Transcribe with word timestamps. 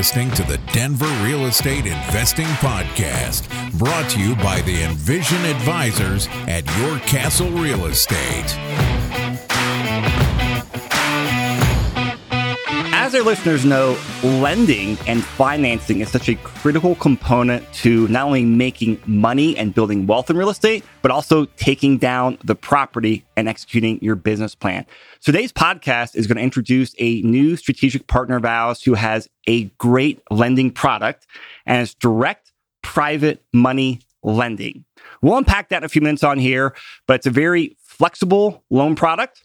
listening 0.00 0.30
to 0.30 0.42
the 0.44 0.56
Denver 0.72 1.04
Real 1.22 1.44
Estate 1.44 1.84
Investing 1.84 2.46
Podcast, 2.46 3.50
brought 3.78 4.08
to 4.08 4.18
you 4.18 4.34
by 4.36 4.62
the 4.62 4.82
Envision 4.82 5.44
Advisors 5.44 6.26
at 6.48 6.64
Your 6.78 6.98
Castle 7.00 7.50
Real 7.50 7.84
Estate. 7.84 8.89
As 13.10 13.16
our 13.16 13.22
listeners 13.22 13.64
know, 13.64 13.98
lending 14.22 14.96
and 15.08 15.24
financing 15.24 15.98
is 15.98 16.12
such 16.12 16.28
a 16.28 16.36
critical 16.36 16.94
component 16.94 17.64
to 17.72 18.06
not 18.06 18.24
only 18.24 18.44
making 18.44 19.02
money 19.04 19.56
and 19.56 19.74
building 19.74 20.06
wealth 20.06 20.30
in 20.30 20.36
real 20.36 20.48
estate, 20.48 20.84
but 21.02 21.10
also 21.10 21.46
taking 21.56 21.98
down 21.98 22.38
the 22.44 22.54
property 22.54 23.24
and 23.36 23.48
executing 23.48 24.00
your 24.00 24.14
business 24.14 24.54
plan. 24.54 24.86
Today's 25.20 25.52
podcast 25.52 26.14
is 26.14 26.28
going 26.28 26.36
to 26.36 26.42
introduce 26.44 26.94
a 27.00 27.20
new 27.22 27.56
strategic 27.56 28.06
partner 28.06 28.36
of 28.36 28.44
ours 28.44 28.80
who 28.80 28.94
has 28.94 29.28
a 29.48 29.64
great 29.78 30.22
lending 30.30 30.70
product 30.70 31.26
and 31.66 31.82
it's 31.82 31.94
direct 31.94 32.52
private 32.80 33.42
money 33.52 33.98
lending. 34.22 34.84
We'll 35.20 35.36
unpack 35.36 35.70
that 35.70 35.78
in 35.78 35.84
a 35.84 35.88
few 35.88 36.00
minutes 36.00 36.22
on 36.22 36.38
here, 36.38 36.76
but 37.08 37.14
it's 37.14 37.26
a 37.26 37.30
very 37.30 37.76
flexible 37.80 38.62
loan 38.70 38.94
product 38.94 39.42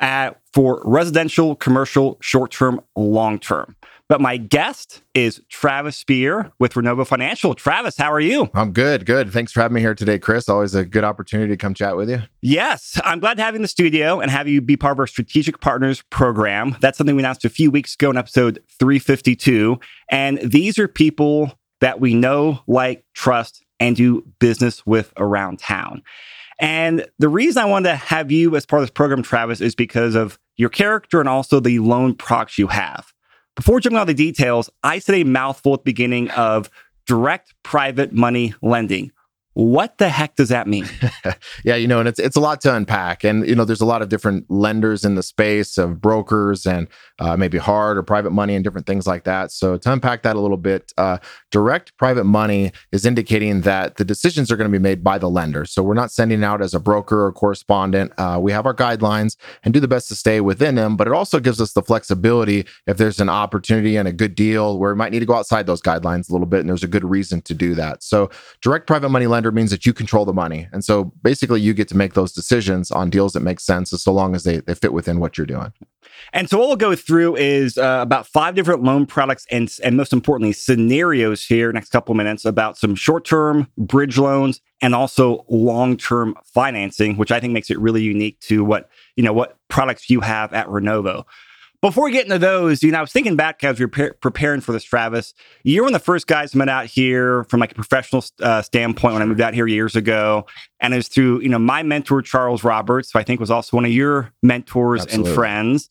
uh, 0.00 0.32
for 0.52 0.82
residential, 0.84 1.54
commercial, 1.54 2.18
short 2.20 2.50
term, 2.50 2.80
long 2.96 3.38
term. 3.38 3.76
But 4.08 4.20
my 4.20 4.38
guest 4.38 5.02
is 5.14 5.40
Travis 5.50 5.96
Spear 5.96 6.50
with 6.58 6.72
Renovo 6.72 7.06
Financial. 7.06 7.54
Travis, 7.54 7.96
how 7.96 8.12
are 8.12 8.18
you? 8.18 8.50
I'm 8.54 8.72
good, 8.72 9.06
good. 9.06 9.32
Thanks 9.32 9.52
for 9.52 9.60
having 9.60 9.76
me 9.76 9.80
here 9.80 9.94
today, 9.94 10.18
Chris. 10.18 10.48
Always 10.48 10.74
a 10.74 10.84
good 10.84 11.04
opportunity 11.04 11.52
to 11.52 11.56
come 11.56 11.74
chat 11.74 11.96
with 11.96 12.10
you. 12.10 12.22
Yes, 12.42 13.00
I'm 13.04 13.20
glad 13.20 13.36
to 13.36 13.44
have 13.44 13.54
you 13.54 13.58
in 13.58 13.62
the 13.62 13.68
studio 13.68 14.18
and 14.18 14.28
have 14.28 14.48
you 14.48 14.60
be 14.60 14.76
part 14.76 14.96
of 14.96 14.98
our 14.98 15.06
Strategic 15.06 15.60
Partners 15.60 16.02
program. 16.10 16.76
That's 16.80 16.98
something 16.98 17.14
we 17.14 17.22
announced 17.22 17.44
a 17.44 17.48
few 17.48 17.70
weeks 17.70 17.94
ago 17.94 18.10
in 18.10 18.16
episode 18.16 18.60
352. 18.80 19.78
And 20.10 20.38
these 20.38 20.76
are 20.80 20.88
people 20.88 21.52
that 21.80 22.00
we 22.00 22.12
know, 22.14 22.62
like, 22.66 23.04
trust, 23.14 23.64
and 23.78 23.94
do 23.94 24.26
business 24.40 24.84
with 24.84 25.12
around 25.18 25.60
town. 25.60 26.02
And 26.60 27.06
the 27.18 27.28
reason 27.28 27.62
I 27.62 27.66
wanted 27.66 27.88
to 27.88 27.96
have 27.96 28.30
you 28.30 28.54
as 28.54 28.66
part 28.66 28.82
of 28.82 28.88
this 28.88 28.92
program, 28.92 29.22
Travis, 29.22 29.62
is 29.62 29.74
because 29.74 30.14
of 30.14 30.38
your 30.56 30.68
character 30.68 31.18
and 31.18 31.28
also 31.28 31.58
the 31.58 31.78
loan 31.78 32.14
products 32.14 32.58
you 32.58 32.66
have. 32.66 33.12
Before 33.56 33.80
jumping 33.80 33.98
on 33.98 34.06
the 34.06 34.14
details, 34.14 34.70
I 34.82 34.98
said 34.98 35.14
a 35.16 35.24
mouthful 35.24 35.74
at 35.74 35.80
the 35.80 35.84
beginning 35.84 36.30
of 36.30 36.70
direct 37.06 37.54
private 37.62 38.12
money 38.12 38.54
lending. 38.62 39.10
What 39.60 39.98
the 39.98 40.08
heck 40.08 40.36
does 40.36 40.48
that 40.48 40.66
mean? 40.66 40.88
yeah, 41.64 41.74
you 41.74 41.86
know, 41.86 42.00
and 42.00 42.08
it's 42.08 42.18
it's 42.18 42.36
a 42.36 42.40
lot 42.40 42.62
to 42.62 42.74
unpack, 42.74 43.24
and 43.24 43.46
you 43.46 43.54
know, 43.54 43.66
there's 43.66 43.82
a 43.82 43.86
lot 43.86 44.00
of 44.00 44.08
different 44.08 44.50
lenders 44.50 45.04
in 45.04 45.16
the 45.16 45.22
space 45.22 45.76
of 45.76 46.00
brokers 46.00 46.64
and 46.64 46.88
uh, 47.18 47.36
maybe 47.36 47.58
hard 47.58 47.98
or 47.98 48.02
private 48.02 48.30
money 48.30 48.54
and 48.54 48.64
different 48.64 48.86
things 48.86 49.06
like 49.06 49.24
that. 49.24 49.52
So 49.52 49.76
to 49.76 49.92
unpack 49.92 50.22
that 50.22 50.34
a 50.34 50.40
little 50.40 50.56
bit, 50.56 50.94
uh, 50.96 51.18
direct 51.50 51.94
private 51.98 52.24
money 52.24 52.72
is 52.90 53.04
indicating 53.04 53.60
that 53.60 53.96
the 53.96 54.04
decisions 54.04 54.50
are 54.50 54.56
going 54.56 54.70
to 54.70 54.72
be 54.72 54.82
made 54.82 55.04
by 55.04 55.18
the 55.18 55.28
lender. 55.28 55.66
So 55.66 55.82
we're 55.82 55.92
not 55.92 56.10
sending 56.10 56.42
out 56.42 56.62
as 56.62 56.72
a 56.72 56.80
broker 56.80 57.26
or 57.26 57.30
correspondent. 57.30 58.12
Uh, 58.16 58.38
we 58.40 58.52
have 58.52 58.64
our 58.64 58.74
guidelines 58.74 59.36
and 59.62 59.74
do 59.74 59.80
the 59.80 59.88
best 59.88 60.08
to 60.08 60.14
stay 60.14 60.40
within 60.40 60.76
them, 60.76 60.96
but 60.96 61.06
it 61.06 61.12
also 61.12 61.38
gives 61.38 61.60
us 61.60 61.74
the 61.74 61.82
flexibility 61.82 62.64
if 62.86 62.96
there's 62.96 63.20
an 63.20 63.28
opportunity 63.28 63.96
and 63.96 64.08
a 64.08 64.12
good 64.12 64.34
deal 64.34 64.78
where 64.78 64.94
we 64.94 64.96
might 64.96 65.12
need 65.12 65.20
to 65.20 65.26
go 65.26 65.34
outside 65.34 65.66
those 65.66 65.82
guidelines 65.82 66.30
a 66.30 66.32
little 66.32 66.46
bit, 66.46 66.60
and 66.60 66.68
there's 66.70 66.82
a 66.82 66.88
good 66.88 67.04
reason 67.04 67.42
to 67.42 67.52
do 67.52 67.74
that. 67.74 68.02
So 68.02 68.30
direct 68.62 68.86
private 68.86 69.10
money 69.10 69.26
lending 69.26 69.49
means 69.54 69.70
that 69.70 69.86
you 69.86 69.92
control 69.92 70.24
the 70.24 70.32
money. 70.32 70.68
And 70.72 70.84
so 70.84 71.12
basically 71.22 71.60
you 71.60 71.74
get 71.74 71.88
to 71.88 71.96
make 71.96 72.14
those 72.14 72.32
decisions 72.32 72.90
on 72.90 73.10
deals 73.10 73.32
that 73.32 73.40
make 73.40 73.60
sense 73.60 73.90
so 73.90 74.12
long 74.12 74.34
as 74.34 74.44
they, 74.44 74.58
they 74.58 74.74
fit 74.74 74.92
within 74.92 75.20
what 75.20 75.36
you're 75.36 75.46
doing. 75.46 75.72
And 76.32 76.48
so 76.48 76.58
what 76.58 76.68
we'll 76.68 76.76
go 76.76 76.94
through 76.94 77.36
is 77.36 77.78
uh, 77.78 78.00
about 78.02 78.26
five 78.26 78.54
different 78.54 78.82
loan 78.82 79.06
products 79.06 79.46
and, 79.50 79.72
and 79.82 79.96
most 79.96 80.12
importantly, 80.12 80.52
scenarios 80.52 81.44
here 81.44 81.72
next 81.72 81.90
couple 81.90 82.14
minutes 82.14 82.44
about 82.44 82.76
some 82.76 82.94
short-term 82.94 83.68
bridge 83.78 84.18
loans 84.18 84.60
and 84.82 84.94
also 84.94 85.44
long-term 85.48 86.34
financing, 86.44 87.16
which 87.16 87.32
I 87.32 87.40
think 87.40 87.52
makes 87.52 87.70
it 87.70 87.78
really 87.78 88.02
unique 88.02 88.38
to 88.40 88.64
what, 88.64 88.90
you 89.16 89.22
know, 89.22 89.32
what 89.32 89.56
products 89.68 90.10
you 90.10 90.20
have 90.20 90.52
at 90.52 90.66
Renovo. 90.66 91.24
Before 91.82 92.04
we 92.04 92.12
get 92.12 92.26
into 92.26 92.38
those, 92.38 92.82
you 92.82 92.90
know, 92.90 92.98
I 92.98 93.00
was 93.00 93.10
thinking 93.10 93.36
back 93.36 93.64
as 93.64 93.78
we 93.78 93.86
were 93.86 93.90
pre- 93.90 94.12
preparing 94.20 94.60
for 94.60 94.72
this, 94.72 94.84
Travis. 94.84 95.32
You're 95.64 95.84
one 95.84 95.94
of 95.94 96.00
the 96.00 96.04
first 96.04 96.26
guys 96.26 96.54
I 96.54 96.58
met 96.58 96.68
out 96.68 96.84
here 96.84 97.44
from 97.44 97.58
like 97.58 97.72
a 97.72 97.74
professional 97.74 98.22
uh, 98.42 98.60
standpoint 98.60 99.14
when 99.14 99.22
I 99.22 99.24
moved 99.24 99.40
out 99.40 99.54
here 99.54 99.66
years 99.66 99.96
ago, 99.96 100.44
and 100.80 100.92
it 100.92 100.98
was 100.98 101.08
through 101.08 101.40
you 101.40 101.48
know 101.48 101.58
my 101.58 101.82
mentor 101.82 102.20
Charles 102.20 102.64
Roberts, 102.64 103.12
who 103.12 103.18
I 103.18 103.22
think 103.22 103.40
was 103.40 103.50
also 103.50 103.78
one 103.78 103.86
of 103.86 103.92
your 103.92 104.30
mentors 104.42 105.02
Absolutely. 105.02 105.30
and 105.30 105.34
friends. 105.34 105.88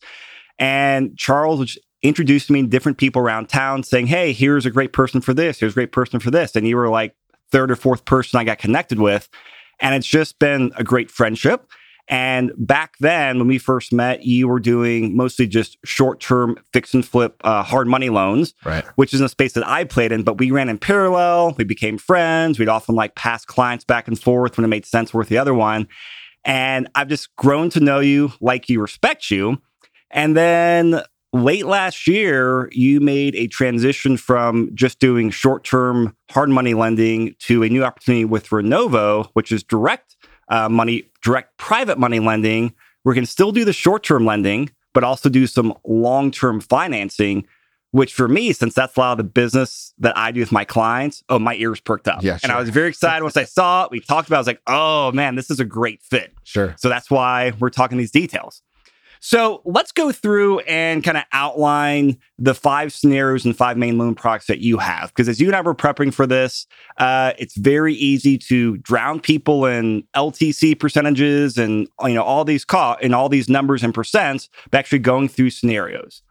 And 0.60 1.18
Charles 1.18 1.58
was 1.58 1.78
introduced 2.02 2.50
me 2.50 2.62
to 2.62 2.68
different 2.68 2.98
people 2.98 3.20
around 3.20 3.48
town, 3.48 3.82
saying, 3.82 4.06
"Hey, 4.06 4.32
here's 4.32 4.66
a 4.66 4.70
great 4.70 4.92
person 4.92 5.20
for 5.20 5.34
this. 5.34 5.58
Here's 5.58 5.72
a 5.72 5.74
great 5.74 5.92
person 5.92 6.20
for 6.20 6.30
this," 6.30 6.54
and 6.54 6.68
you 6.68 6.76
were 6.76 6.88
like 6.88 7.16
third 7.50 7.68
or 7.68 7.76
fourth 7.76 8.04
person 8.04 8.38
I 8.38 8.44
got 8.44 8.58
connected 8.58 9.00
with, 9.00 9.28
and 9.80 9.92
it's 9.92 10.06
just 10.06 10.38
been 10.38 10.70
a 10.76 10.84
great 10.84 11.10
friendship. 11.10 11.66
And 12.10 12.50
back 12.58 12.96
then, 12.98 13.38
when 13.38 13.46
we 13.46 13.58
first 13.58 13.92
met, 13.92 14.24
you 14.24 14.48
were 14.48 14.58
doing 14.58 15.16
mostly 15.16 15.46
just 15.46 15.78
short 15.84 16.18
term 16.18 16.58
fix 16.72 16.92
and 16.92 17.06
flip 17.06 17.40
uh, 17.44 17.62
hard 17.62 17.86
money 17.86 18.08
loans, 18.10 18.52
right. 18.64 18.84
which 18.96 19.14
is 19.14 19.20
a 19.20 19.28
space 19.28 19.52
that 19.52 19.66
I 19.66 19.84
played 19.84 20.10
in. 20.10 20.24
But 20.24 20.38
we 20.38 20.50
ran 20.50 20.68
in 20.68 20.76
parallel. 20.76 21.54
We 21.56 21.62
became 21.62 21.98
friends. 21.98 22.58
We'd 22.58 22.68
often 22.68 22.96
like 22.96 23.14
pass 23.14 23.44
clients 23.44 23.84
back 23.84 24.08
and 24.08 24.20
forth 24.20 24.58
when 24.58 24.64
it 24.64 24.68
made 24.68 24.84
sense 24.84 25.14
with 25.14 25.28
the 25.28 25.38
other 25.38 25.54
one. 25.54 25.86
And 26.44 26.88
I've 26.96 27.06
just 27.06 27.34
grown 27.36 27.70
to 27.70 27.80
know 27.80 28.00
you, 28.00 28.32
like 28.40 28.68
you, 28.68 28.80
respect 28.80 29.30
you. 29.30 29.62
And 30.10 30.36
then 30.36 31.02
late 31.32 31.66
last 31.66 32.08
year, 32.08 32.68
you 32.72 32.98
made 32.98 33.36
a 33.36 33.46
transition 33.46 34.16
from 34.16 34.70
just 34.74 34.98
doing 34.98 35.30
short 35.30 35.62
term 35.62 36.16
hard 36.30 36.48
money 36.48 36.74
lending 36.74 37.36
to 37.40 37.62
a 37.62 37.68
new 37.68 37.84
opportunity 37.84 38.24
with 38.24 38.48
Renovo, 38.48 39.28
which 39.34 39.52
is 39.52 39.62
direct 39.62 40.16
uh, 40.50 40.68
money, 40.68 41.04
direct 41.22 41.56
private 41.56 41.98
money 41.98 42.20
lending. 42.20 42.74
We 43.04 43.14
can 43.14 43.24
still 43.24 43.52
do 43.52 43.64
the 43.64 43.72
short 43.72 44.02
term 44.02 44.26
lending, 44.26 44.70
but 44.92 45.04
also 45.04 45.28
do 45.28 45.46
some 45.46 45.74
long 45.84 46.30
term 46.30 46.60
financing. 46.60 47.46
Which 47.92 48.14
for 48.14 48.28
me, 48.28 48.52
since 48.52 48.74
that's 48.74 48.96
a 48.96 49.00
lot 49.00 49.12
of 49.12 49.18
the 49.18 49.24
business 49.24 49.94
that 49.98 50.16
I 50.16 50.30
do 50.30 50.38
with 50.38 50.52
my 50.52 50.64
clients, 50.64 51.24
oh, 51.28 51.40
my 51.40 51.56
ears 51.56 51.80
perked 51.80 52.06
up. 52.06 52.22
Yeah, 52.22 52.36
sure. 52.36 52.40
And 52.44 52.52
I 52.52 52.60
was 52.60 52.68
very 52.68 52.88
excited 52.88 53.24
once 53.24 53.36
I 53.36 53.42
saw 53.42 53.84
it. 53.84 53.90
We 53.90 53.98
talked 53.98 54.28
about 54.28 54.36
it. 54.36 54.38
I 54.38 54.40
was 54.40 54.46
like, 54.46 54.62
oh 54.68 55.10
man, 55.10 55.34
this 55.34 55.50
is 55.50 55.58
a 55.58 55.64
great 55.64 56.00
fit. 56.00 56.32
Sure. 56.44 56.76
So 56.78 56.88
that's 56.88 57.10
why 57.10 57.52
we're 57.58 57.70
talking 57.70 57.98
these 57.98 58.12
details. 58.12 58.62
So 59.20 59.60
let's 59.66 59.92
go 59.92 60.12
through 60.12 60.60
and 60.60 61.04
kind 61.04 61.18
of 61.18 61.24
outline 61.32 62.18
the 62.38 62.54
five 62.54 62.92
scenarios 62.92 63.44
and 63.44 63.54
five 63.54 63.76
main 63.76 63.98
loan 63.98 64.14
products 64.14 64.46
that 64.46 64.60
you 64.60 64.78
have. 64.78 65.10
Because 65.10 65.28
as 65.28 65.40
you 65.40 65.46
and 65.46 65.54
I 65.54 65.60
were 65.60 65.74
prepping 65.74 66.12
for 66.12 66.26
this, 66.26 66.66
uh, 66.96 67.34
it's 67.38 67.54
very 67.56 67.94
easy 67.94 68.38
to 68.38 68.78
drown 68.78 69.20
people 69.20 69.66
in 69.66 70.04
LTC 70.16 70.78
percentages 70.78 71.58
and 71.58 71.86
you 72.02 72.14
know 72.14 72.22
all 72.22 72.46
these 72.46 72.64
cost 72.64 73.00
and 73.02 73.14
all 73.14 73.28
these 73.28 73.48
numbers 73.48 73.82
and 73.82 73.92
percents, 73.92 74.48
but 74.70 74.78
actually 74.78 75.00
going 75.00 75.28
through 75.28 75.50
scenarios. 75.50 76.22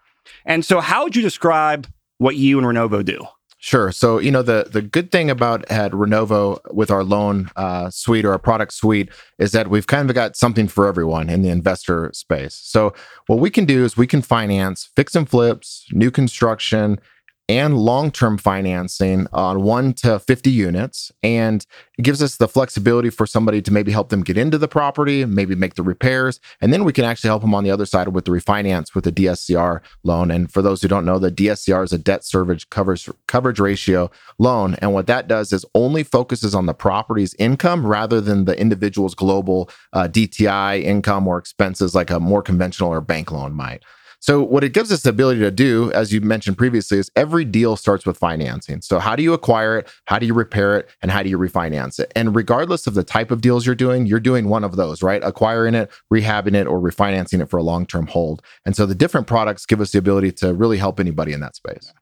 And 0.45 0.65
so, 0.65 0.79
how 0.79 1.03
would 1.03 1.15
you 1.15 1.21
describe 1.21 1.87
what 2.17 2.37
you 2.37 2.57
and 2.57 2.67
Renovo 2.67 3.05
do? 3.05 3.25
Sure. 3.61 3.91
So, 3.91 4.19
you 4.19 4.31
know, 4.31 4.41
the 4.41 4.69
the 4.71 4.81
good 4.81 5.11
thing 5.11 5.29
about 5.29 5.69
at 5.69 5.91
Renovo 5.91 6.59
with 6.73 6.89
our 6.89 7.03
loan 7.03 7.51
uh, 7.57 7.89
suite 7.89 8.23
or 8.23 8.31
our 8.31 8.39
product 8.39 8.71
suite 8.71 9.09
is 9.37 9.51
that 9.51 9.69
we've 9.69 9.85
kind 9.85 10.09
of 10.09 10.15
got 10.15 10.37
something 10.37 10.69
for 10.69 10.87
everyone 10.87 11.29
in 11.29 11.41
the 11.41 11.49
investor 11.49 12.09
space. 12.13 12.55
So, 12.55 12.93
what 13.27 13.39
we 13.39 13.49
can 13.49 13.65
do 13.65 13.83
is 13.83 13.97
we 13.97 14.07
can 14.07 14.21
finance 14.21 14.89
fix 14.95 15.13
and 15.13 15.29
flips, 15.29 15.85
new 15.91 16.09
construction, 16.09 17.01
and 17.49 17.75
long 17.75 18.11
term 18.11 18.37
financing 18.37 19.25
on 19.33 19.63
one 19.63 19.91
to 19.91 20.19
50 20.19 20.51
units. 20.51 21.11
And 21.23 21.65
it 21.97 22.03
gives 22.03 22.21
us 22.21 22.37
the 22.37 22.47
flexibility 22.47 23.09
for 23.09 23.25
somebody 23.25 23.59
to 23.63 23.73
maybe 23.73 23.91
help 23.91 24.09
them 24.09 24.23
get 24.23 24.37
into 24.37 24.59
the 24.59 24.67
property, 24.67 25.25
maybe 25.25 25.55
make 25.55 25.73
the 25.73 25.81
repairs. 25.81 26.39
And 26.61 26.71
then 26.71 26.83
we 26.83 26.93
can 26.93 27.05
actually 27.05 27.29
help 27.29 27.41
them 27.41 27.55
on 27.55 27.63
the 27.63 27.71
other 27.71 27.87
side 27.87 28.09
with 28.09 28.25
the 28.25 28.31
refinance 28.31 28.93
with 28.93 29.03
the 29.03 29.11
DSCR 29.11 29.81
loan. 30.03 30.29
And 30.29 30.51
for 30.51 30.61
those 30.61 30.81
who 30.81 30.87
don't 30.87 31.05
know, 31.05 31.17
the 31.17 31.31
DSCR 31.31 31.83
is 31.83 31.91
a 31.91 31.97
debt 31.97 32.23
service 32.23 32.63
coverage, 32.65 33.09
coverage 33.27 33.59
ratio 33.59 34.11
loan. 34.37 34.75
And 34.75 34.93
what 34.93 35.07
that 35.07 35.27
does 35.27 35.51
is 35.51 35.65
only 35.73 36.03
focuses 36.03 36.53
on 36.53 36.67
the 36.67 36.75
property's 36.75 37.33
income 37.39 37.85
rather 37.85 38.21
than 38.21 38.45
the 38.45 38.59
individual's 38.59 39.15
global 39.15 39.71
uh, 39.93 40.07
DTI 40.07 40.83
income 40.83 41.27
or 41.27 41.39
expenses 41.39 41.95
like 41.95 42.11
a 42.11 42.19
more 42.19 42.43
conventional 42.43 42.91
or 42.91 43.01
bank 43.01 43.31
loan 43.31 43.53
might. 43.53 43.83
So, 44.21 44.43
what 44.43 44.65
it 44.65 44.73
gives 44.73 44.91
us 44.91 45.03
the 45.03 45.11
ability 45.11 45.39
to 45.39 45.51
do, 45.51 45.91
as 45.93 46.11
you 46.11 46.19
mentioned 46.19 46.57
previously, 46.57 46.97
is 46.97 47.09
every 47.15 47.45
deal 47.45 47.77
starts 47.77 48.05
with 48.05 48.17
financing. 48.17 48.81
So, 48.81 48.99
how 48.99 49.15
do 49.15 49.23
you 49.23 49.33
acquire 49.33 49.77
it? 49.77 49.89
How 50.05 50.19
do 50.19 50.25
you 50.25 50.33
repair 50.33 50.77
it? 50.77 50.89
And 51.01 51.09
how 51.09 51.23
do 51.23 51.29
you 51.29 51.37
refinance 51.37 51.99
it? 51.99 52.11
And 52.15 52.35
regardless 52.35 52.85
of 52.85 52.95
the 52.95 53.03
type 53.03 53.31
of 53.31 53.39
deals 53.39 53.65
you're 53.65 53.75
doing, 53.75 54.05
you're 54.05 54.19
doing 54.19 54.49
one 54.49 54.65
of 54.65 54.75
those, 54.75 55.01
right? 55.01 55.23
Acquiring 55.23 55.73
it, 55.73 55.89
rehabbing 56.13 56.53
it, 56.53 56.67
or 56.67 56.79
refinancing 56.79 57.41
it 57.41 57.49
for 57.49 57.57
a 57.57 57.63
long 57.63 57.85
term 57.85 58.07
hold. 58.07 58.41
And 58.65 58.75
so, 58.75 58.85
the 58.85 58.95
different 58.95 59.27
products 59.27 59.65
give 59.65 59.79
us 59.79 59.91
the 59.91 59.99
ability 59.99 60.33
to 60.33 60.53
really 60.53 60.77
help 60.77 60.99
anybody 60.99 61.31
in 61.31 61.39
that 61.39 61.55
space. 61.55 61.93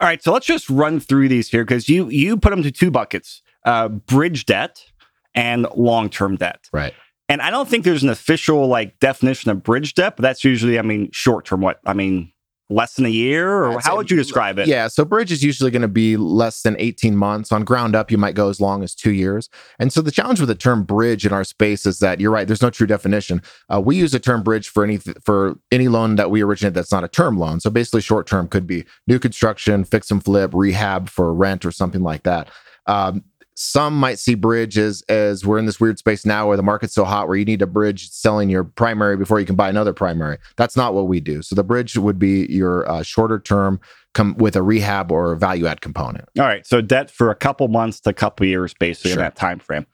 All 0.00 0.06
right, 0.06 0.22
so 0.22 0.32
let's 0.32 0.46
just 0.46 0.68
run 0.68 1.00
through 1.00 1.28
these 1.28 1.48
here 1.48 1.64
because 1.64 1.88
you 1.88 2.08
you 2.08 2.36
put 2.36 2.50
them 2.50 2.62
to 2.62 2.70
two 2.70 2.90
buckets: 2.90 3.42
uh, 3.64 3.88
bridge 3.88 4.44
debt 4.44 4.84
and 5.34 5.66
long 5.74 6.10
term 6.10 6.36
debt. 6.36 6.68
Right. 6.72 6.94
And 7.28 7.40
I 7.40 7.50
don't 7.50 7.68
think 7.68 7.84
there's 7.84 8.02
an 8.02 8.10
official 8.10 8.66
like 8.66 8.98
definition 9.00 9.50
of 9.50 9.62
bridge 9.62 9.94
debt, 9.94 10.16
but 10.16 10.22
that's 10.22 10.44
usually, 10.44 10.78
I 10.78 10.82
mean, 10.82 11.08
short 11.12 11.46
term. 11.46 11.62
What 11.62 11.80
I 11.86 11.94
mean, 11.94 12.32
less 12.70 12.94
than 12.94 13.06
a 13.06 13.10
year, 13.10 13.50
or 13.50 13.72
I'd 13.72 13.84
how 13.84 13.92
say- 13.92 13.96
would 13.96 14.10
you 14.10 14.16
describe 14.16 14.58
it? 14.58 14.66
Yeah, 14.66 14.88
so 14.88 15.04
bridge 15.04 15.32
is 15.32 15.42
usually 15.42 15.70
going 15.70 15.82
to 15.82 15.88
be 15.88 16.16
less 16.16 16.62
than 16.62 16.76
18 16.78 17.16
months. 17.16 17.50
On 17.52 17.64
ground 17.64 17.94
up, 17.96 18.10
you 18.10 18.18
might 18.18 18.34
go 18.34 18.48
as 18.48 18.60
long 18.60 18.82
as 18.82 18.94
two 18.94 19.12
years. 19.12 19.48
And 19.78 19.92
so 19.92 20.02
the 20.02 20.10
challenge 20.10 20.40
with 20.40 20.48
the 20.48 20.54
term 20.54 20.82
bridge 20.82 21.24
in 21.24 21.32
our 21.32 21.44
space 21.44 21.86
is 21.86 21.98
that 22.00 22.20
you're 22.20 22.30
right. 22.30 22.46
There's 22.46 22.62
no 22.62 22.70
true 22.70 22.86
definition. 22.86 23.42
Uh, 23.72 23.80
we 23.80 23.96
use 23.96 24.12
the 24.12 24.20
term 24.20 24.42
bridge 24.42 24.68
for 24.68 24.84
any 24.84 24.98
for 24.98 25.58
any 25.72 25.88
loan 25.88 26.16
that 26.16 26.30
we 26.30 26.42
originate 26.42 26.74
that's 26.74 26.92
not 26.92 27.04
a 27.04 27.08
term 27.08 27.38
loan. 27.38 27.60
So 27.60 27.70
basically, 27.70 28.02
short 28.02 28.26
term 28.26 28.48
could 28.48 28.66
be 28.66 28.84
new 29.06 29.18
construction, 29.18 29.84
fix 29.84 30.10
and 30.10 30.22
flip, 30.22 30.50
rehab 30.54 31.08
for 31.08 31.32
rent, 31.32 31.64
or 31.64 31.70
something 31.70 32.02
like 32.02 32.24
that. 32.24 32.48
Um, 32.86 33.24
some 33.54 33.96
might 33.96 34.18
see 34.18 34.34
bridge 34.34 34.76
as 34.76 35.02
as 35.08 35.46
we're 35.46 35.58
in 35.58 35.66
this 35.66 35.80
weird 35.80 35.98
space 35.98 36.26
now 36.26 36.48
where 36.48 36.56
the 36.56 36.62
market's 36.62 36.94
so 36.94 37.04
hot 37.04 37.28
where 37.28 37.36
you 37.36 37.44
need 37.44 37.62
a 37.62 37.66
bridge 37.66 38.10
selling 38.10 38.50
your 38.50 38.64
primary 38.64 39.16
before 39.16 39.40
you 39.40 39.46
can 39.46 39.56
buy 39.56 39.68
another 39.68 39.92
primary. 39.92 40.38
That's 40.56 40.76
not 40.76 40.94
what 40.94 41.06
we 41.06 41.20
do. 41.20 41.40
So 41.42 41.54
the 41.54 41.64
bridge 41.64 41.96
would 41.96 42.18
be 42.18 42.46
your 42.46 42.88
uh, 42.90 43.02
shorter 43.02 43.38
term 43.38 43.80
come 44.12 44.36
with 44.36 44.56
a 44.56 44.62
rehab 44.62 45.10
or 45.10 45.34
value 45.34 45.66
add 45.66 45.80
component. 45.80 46.28
All 46.38 46.44
right. 46.44 46.66
So 46.66 46.80
debt 46.80 47.10
for 47.10 47.30
a 47.30 47.34
couple 47.34 47.66
months 47.68 48.00
to 48.00 48.10
a 48.10 48.14
couple 48.14 48.46
years, 48.46 48.72
basically 48.72 49.12
in 49.12 49.18
that 49.18 49.36
time 49.36 49.58
frame. 49.58 49.86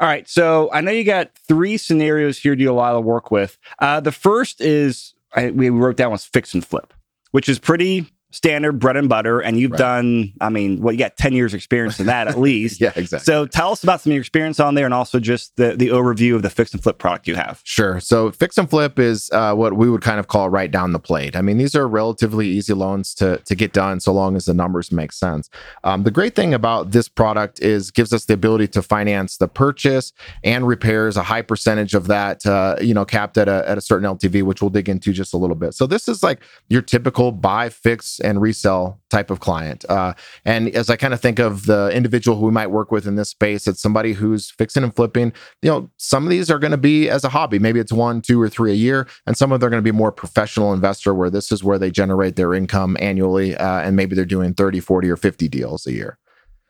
All 0.00 0.08
right. 0.08 0.28
So 0.28 0.68
I 0.72 0.80
know 0.80 0.90
you 0.90 1.04
got 1.04 1.30
three 1.46 1.76
scenarios 1.76 2.38
here 2.38 2.56
do 2.56 2.70
a 2.70 2.74
lot 2.74 2.94
of 2.94 3.04
work 3.04 3.30
with. 3.30 3.56
Uh, 3.78 4.00
the 4.00 4.12
first 4.12 4.60
is 4.60 5.14
I, 5.34 5.50
we 5.50 5.70
wrote 5.70 5.96
down 5.96 6.10
was 6.10 6.24
fix 6.24 6.54
and 6.54 6.64
flip, 6.64 6.92
which 7.30 7.48
is 7.48 7.58
pretty 7.58 8.06
standard 8.30 8.78
bread 8.78 8.96
and 8.96 9.08
butter. 9.08 9.40
And 9.40 9.58
you've 9.58 9.70
Right. 9.72 9.78
done, 9.78 10.32
I 10.40 10.50
mean, 10.50 10.80
well, 10.82 10.92
you 10.92 10.98
got 10.98 11.16
10 11.16 11.32
years 11.32 11.54
experience 11.54 11.98
in 11.98 12.06
that 12.06 12.28
at 12.28 12.38
least. 12.38 12.80
Yeah, 12.80 12.92
exactly. 12.94 13.24
So 13.24 13.46
tell 13.46 13.72
us 13.72 13.82
about 13.82 14.00
some 14.02 14.10
of 14.10 14.14
your 14.14 14.20
experience 14.20 14.60
on 14.60 14.74
there 14.74 14.84
and 14.84 14.92
also 14.92 15.18
just 15.18 15.56
the, 15.56 15.74
the 15.76 15.88
overview 15.88 16.34
of 16.34 16.42
the 16.42 16.50
fix 16.50 16.72
and 16.72 16.82
flip 16.82 16.98
product 16.98 17.26
you 17.26 17.34
have. 17.36 17.60
Sure. 17.64 18.00
So 18.00 18.30
fix 18.30 18.58
and 18.58 18.68
flip 18.68 18.98
is 18.98 19.30
uh, 19.32 19.54
what 19.54 19.74
we 19.74 19.88
would 19.88 20.02
kind 20.02 20.20
of 20.20 20.28
call 20.28 20.50
right 20.50 20.70
down 20.70 20.92
the 20.92 20.98
plate. 20.98 21.36
I 21.36 21.40
mean, 21.42 21.56
these 21.58 21.74
are 21.74 21.88
relatively 21.88 22.46
easy 22.48 22.74
loans 22.74 23.14
to 23.14 23.38
to 23.38 23.54
get 23.54 23.72
done, 23.72 24.00
so 24.00 24.12
long 24.12 24.36
as 24.36 24.44
the 24.44 24.54
numbers 24.54 24.92
make 24.92 25.12
sense. 25.12 25.48
Um, 25.84 26.02
the 26.02 26.10
great 26.10 26.34
thing 26.34 26.52
about 26.52 26.90
this 26.90 27.08
product 27.08 27.60
is 27.60 27.90
gives 27.90 28.12
us 28.12 28.26
the 28.26 28.34
ability 28.34 28.68
to 28.68 28.82
finance 28.82 29.38
the 29.38 29.48
purchase 29.48 30.12
and 30.44 30.66
repairs. 30.68 31.16
A 31.16 31.22
high 31.22 31.42
percentage 31.42 31.94
of 31.94 32.06
that, 32.08 32.44
uh, 32.46 32.76
you 32.80 32.92
know, 32.94 33.04
capped 33.04 33.38
at 33.38 33.48
a 33.48 33.64
at 33.68 33.78
a 33.78 33.80
certain 33.80 34.06
LTV, 34.06 34.42
which 34.42 34.60
we'll 34.60 34.70
dig 34.70 34.88
into 34.88 35.12
just 35.12 35.32
a 35.32 35.36
little 35.38 35.56
bit. 35.56 35.72
So 35.74 35.86
this 35.86 36.08
is 36.08 36.22
like 36.22 36.40
your 36.68 36.82
typical 36.82 37.32
buy, 37.32 37.68
fix, 37.70 38.17
and 38.20 38.40
resell 38.40 39.00
type 39.10 39.30
of 39.30 39.40
client. 39.40 39.84
Uh, 39.88 40.14
and 40.44 40.68
as 40.70 40.90
I 40.90 40.96
kind 40.96 41.14
of 41.14 41.20
think 41.20 41.38
of 41.38 41.66
the 41.66 41.90
individual 41.94 42.36
who 42.36 42.46
we 42.46 42.52
might 42.52 42.68
work 42.68 42.90
with 42.92 43.06
in 43.06 43.16
this 43.16 43.30
space, 43.30 43.66
it's 43.66 43.80
somebody 43.80 44.12
who's 44.12 44.50
fixing 44.50 44.82
and 44.82 44.94
flipping 44.94 45.32
you 45.62 45.70
know, 45.70 45.90
some 45.96 46.24
of 46.24 46.30
these 46.30 46.50
are 46.50 46.58
going 46.58 46.70
to 46.70 46.76
be 46.76 47.08
as 47.08 47.24
a 47.24 47.28
hobby. 47.28 47.58
Maybe 47.58 47.80
it's 47.80 47.92
one, 47.92 48.20
two, 48.20 48.40
or 48.40 48.48
three 48.48 48.72
a 48.72 48.76
year, 48.76 49.08
and 49.26 49.36
some 49.36 49.52
of 49.52 49.60
them 49.60 49.66
are 49.66 49.70
going 49.70 49.82
to 49.82 49.92
be 49.92 49.96
more 49.96 50.12
professional 50.12 50.72
investor, 50.72 51.14
where 51.14 51.30
this 51.30 51.50
is 51.50 51.64
where 51.64 51.78
they 51.78 51.90
generate 51.90 52.36
their 52.36 52.54
income 52.54 52.96
annually, 53.00 53.56
uh, 53.56 53.80
and 53.80 53.96
maybe 53.96 54.14
they're 54.14 54.24
doing 54.24 54.54
30, 54.54 54.80
40, 54.80 55.10
or 55.10 55.16
50 55.16 55.48
deals 55.48 55.86
a 55.86 55.92
year. 55.92 56.18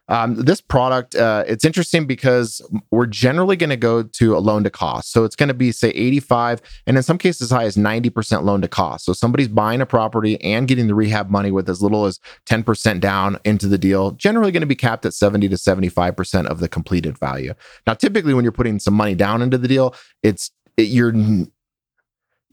Um, 0.09 0.37
this 0.37 0.61
product, 0.61 1.15
uh, 1.15 1.45
it's 1.47 1.65
interesting 1.65 2.07
because 2.07 2.61
we're 2.91 3.07
generally 3.07 3.57
going 3.57 3.71
to 3.71 3.77
go 3.77 4.03
to 4.03 4.37
a 4.37 4.41
loan 4.41 4.65
to 4.65 4.71
cost. 4.71 5.13
So 5.13 5.25
it's 5.25 5.37
going 5.37 5.49
to 5.49 5.55
be, 5.55 5.73
say, 5.73 5.91
85, 5.91 6.63
and 6.87 6.97
in 6.97 7.03
some 7.03 7.19
cases, 7.19 7.43
as 7.43 7.51
high 7.51 7.65
as 7.65 7.77
90% 7.77 8.45
loan 8.45 8.63
to 8.63 8.69
cost. 8.69 9.05
So 9.05 9.13
somebody's 9.13 9.49
buying 9.49 9.81
a 9.81 9.87
property 9.87 10.41
and 10.43 10.67
getting 10.67 10.87
the 10.87 10.95
rehab 10.95 11.31
money 11.31 11.51
with 11.51 11.69
as 11.69 11.83
little 11.83 12.07
as 12.07 12.21
10% 12.47 13.01
down 13.01 13.39
into 13.45 13.69
the 13.69 13.79
deal, 13.79 14.13
generally 14.13 14.51
going 14.51 14.61
to 14.63 14.67
be 14.67 14.75
capped 14.75 15.05
at 15.05 15.15
70 15.15 15.49
to 15.49 15.57
75% 15.57 16.47
of 16.47 16.61
the 16.61 16.69
completed 16.69 17.19
value. 17.19 17.53
Now, 17.87 17.95
typically, 17.95 18.35
when 18.35 18.45
you're 18.45 18.53
putting 18.53 18.79
some 18.79 18.95
money 18.95 19.15
down 19.15 19.43
into 19.43 19.59
the 19.59 19.69
deal, 19.69 19.95
it's 20.23 20.51
it, 20.77 20.89
you're 20.89 21.13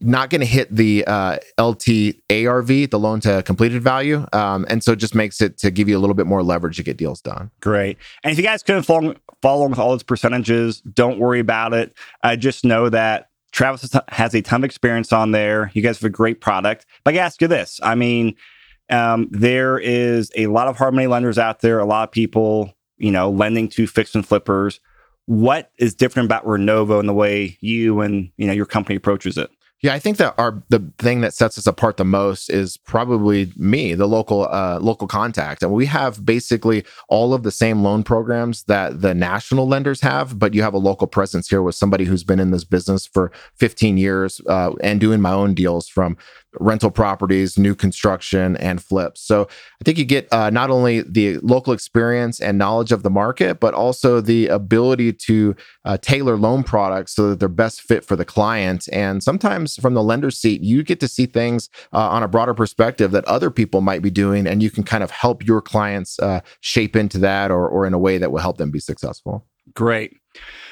not 0.00 0.28
going 0.30 0.40
to 0.40 0.46
hit 0.46 0.74
the 0.74 1.04
uh, 1.06 1.38
LT 1.58 2.16
ARV, 2.30 2.90
the 2.90 2.98
loan 2.98 3.20
to 3.20 3.42
completed 3.44 3.82
value, 3.82 4.26
um, 4.32 4.66
and 4.68 4.84
so 4.84 4.92
it 4.92 4.96
just 4.96 5.14
makes 5.14 5.40
it 5.40 5.56
to 5.58 5.70
give 5.70 5.88
you 5.88 5.96
a 5.96 6.00
little 6.00 6.14
bit 6.14 6.26
more 6.26 6.42
leverage 6.42 6.76
to 6.76 6.82
get 6.82 6.96
deals 6.96 7.20
done. 7.20 7.50
Great. 7.60 7.96
And 8.22 8.30
if 8.30 8.38
you 8.38 8.44
guys 8.44 8.62
couldn't 8.62 8.82
follow, 8.82 9.14
follow 9.40 9.60
along 9.60 9.70
with 9.70 9.78
all 9.78 9.90
those 9.90 10.02
percentages, 10.02 10.80
don't 10.82 11.18
worry 11.18 11.40
about 11.40 11.72
it. 11.72 11.96
I 12.22 12.36
just 12.36 12.64
know 12.64 12.88
that 12.90 13.30
Travis 13.52 13.90
has- 14.08 14.34
a 14.34 14.42
ton 14.42 14.60
of 14.60 14.64
experience 14.64 15.12
on 15.12 15.30
there. 15.30 15.70
You 15.72 15.80
guys 15.80 15.98
have 15.98 16.04
a 16.04 16.10
great 16.10 16.42
product. 16.42 16.84
But 17.04 17.12
I 17.12 17.14
gotta 17.14 17.24
ask 17.24 17.40
you 17.40 17.48
this. 17.48 17.80
I 17.82 17.94
mean, 17.94 18.34
um, 18.90 19.28
there 19.30 19.78
is 19.78 20.30
a 20.36 20.46
lot 20.48 20.68
of 20.68 20.76
hard 20.76 20.94
money 20.94 21.06
lenders 21.06 21.38
out 21.38 21.60
there, 21.60 21.78
a 21.78 21.86
lot 21.86 22.04
of 22.04 22.12
people, 22.12 22.74
you 22.98 23.10
know, 23.10 23.30
lending 23.30 23.68
to 23.70 23.86
fix 23.86 24.14
and 24.14 24.26
flippers. 24.26 24.78
What 25.24 25.72
is 25.78 25.94
different 25.94 26.26
about 26.26 26.44
Renovo 26.44 27.00
and 27.00 27.08
the 27.08 27.14
way 27.14 27.56
you 27.60 28.00
and 28.00 28.30
you 28.36 28.46
know 28.46 28.52
your 28.52 28.66
company 28.66 28.96
approaches 28.96 29.38
it? 29.38 29.50
Yeah, 29.82 29.92
I 29.92 29.98
think 29.98 30.16
that 30.16 30.34
our 30.38 30.62
the 30.70 30.90
thing 30.98 31.20
that 31.20 31.34
sets 31.34 31.58
us 31.58 31.66
apart 31.66 31.98
the 31.98 32.04
most 32.04 32.48
is 32.48 32.78
probably 32.78 33.52
me, 33.56 33.92
the 33.92 34.08
local 34.08 34.48
uh, 34.50 34.78
local 34.80 35.06
contact, 35.06 35.62
and 35.62 35.70
we 35.70 35.84
have 35.84 36.24
basically 36.24 36.82
all 37.10 37.34
of 37.34 37.42
the 37.42 37.50
same 37.50 37.82
loan 37.82 38.02
programs 38.02 38.62
that 38.64 39.02
the 39.02 39.14
national 39.14 39.68
lenders 39.68 40.00
have, 40.00 40.38
but 40.38 40.54
you 40.54 40.62
have 40.62 40.72
a 40.72 40.78
local 40.78 41.06
presence 41.06 41.48
here 41.48 41.60
with 41.60 41.74
somebody 41.74 42.04
who's 42.04 42.24
been 42.24 42.40
in 42.40 42.52
this 42.52 42.64
business 42.64 43.06
for 43.06 43.30
15 43.56 43.98
years 43.98 44.40
uh, 44.48 44.72
and 44.82 44.98
doing 44.98 45.20
my 45.20 45.32
own 45.32 45.52
deals 45.52 45.88
from 45.88 46.16
rental 46.60 46.90
properties, 46.90 47.58
new 47.58 47.74
construction, 47.74 48.56
and 48.56 48.82
flips. 48.82 49.20
So 49.20 49.42
I 49.42 49.84
think 49.84 49.98
you 49.98 50.04
get 50.04 50.32
uh, 50.32 50.50
not 50.50 50.70
only 50.70 51.02
the 51.02 51.38
local 51.38 51.72
experience 51.72 52.40
and 52.40 52.58
knowledge 52.58 52.92
of 52.92 53.02
the 53.02 53.10
market, 53.10 53.60
but 53.60 53.74
also 53.74 54.20
the 54.20 54.48
ability 54.48 55.12
to 55.12 55.54
uh, 55.84 55.98
tailor 55.98 56.36
loan 56.36 56.62
products 56.62 57.14
so 57.14 57.30
that 57.30 57.40
they're 57.40 57.48
best 57.48 57.80
fit 57.80 58.04
for 58.04 58.16
the 58.16 58.24
client. 58.24 58.88
And 58.92 59.22
sometimes 59.22 59.76
from 59.76 59.94
the 59.94 60.02
lender's 60.02 60.38
seat, 60.38 60.62
you 60.62 60.82
get 60.82 61.00
to 61.00 61.08
see 61.08 61.26
things 61.26 61.68
uh, 61.92 62.08
on 62.08 62.22
a 62.22 62.28
broader 62.28 62.54
perspective 62.54 63.10
that 63.12 63.24
other 63.26 63.50
people 63.50 63.80
might 63.80 64.02
be 64.02 64.10
doing, 64.10 64.46
and 64.46 64.62
you 64.62 64.70
can 64.70 64.84
kind 64.84 65.04
of 65.04 65.10
help 65.10 65.46
your 65.46 65.60
clients 65.60 66.18
uh, 66.18 66.40
shape 66.60 66.96
into 66.96 67.18
that 67.18 67.50
or, 67.50 67.68
or 67.68 67.86
in 67.86 67.94
a 67.94 67.98
way 67.98 68.18
that 68.18 68.32
will 68.32 68.40
help 68.40 68.58
them 68.58 68.70
be 68.70 68.80
successful. 68.80 69.46
Great. 69.74 70.16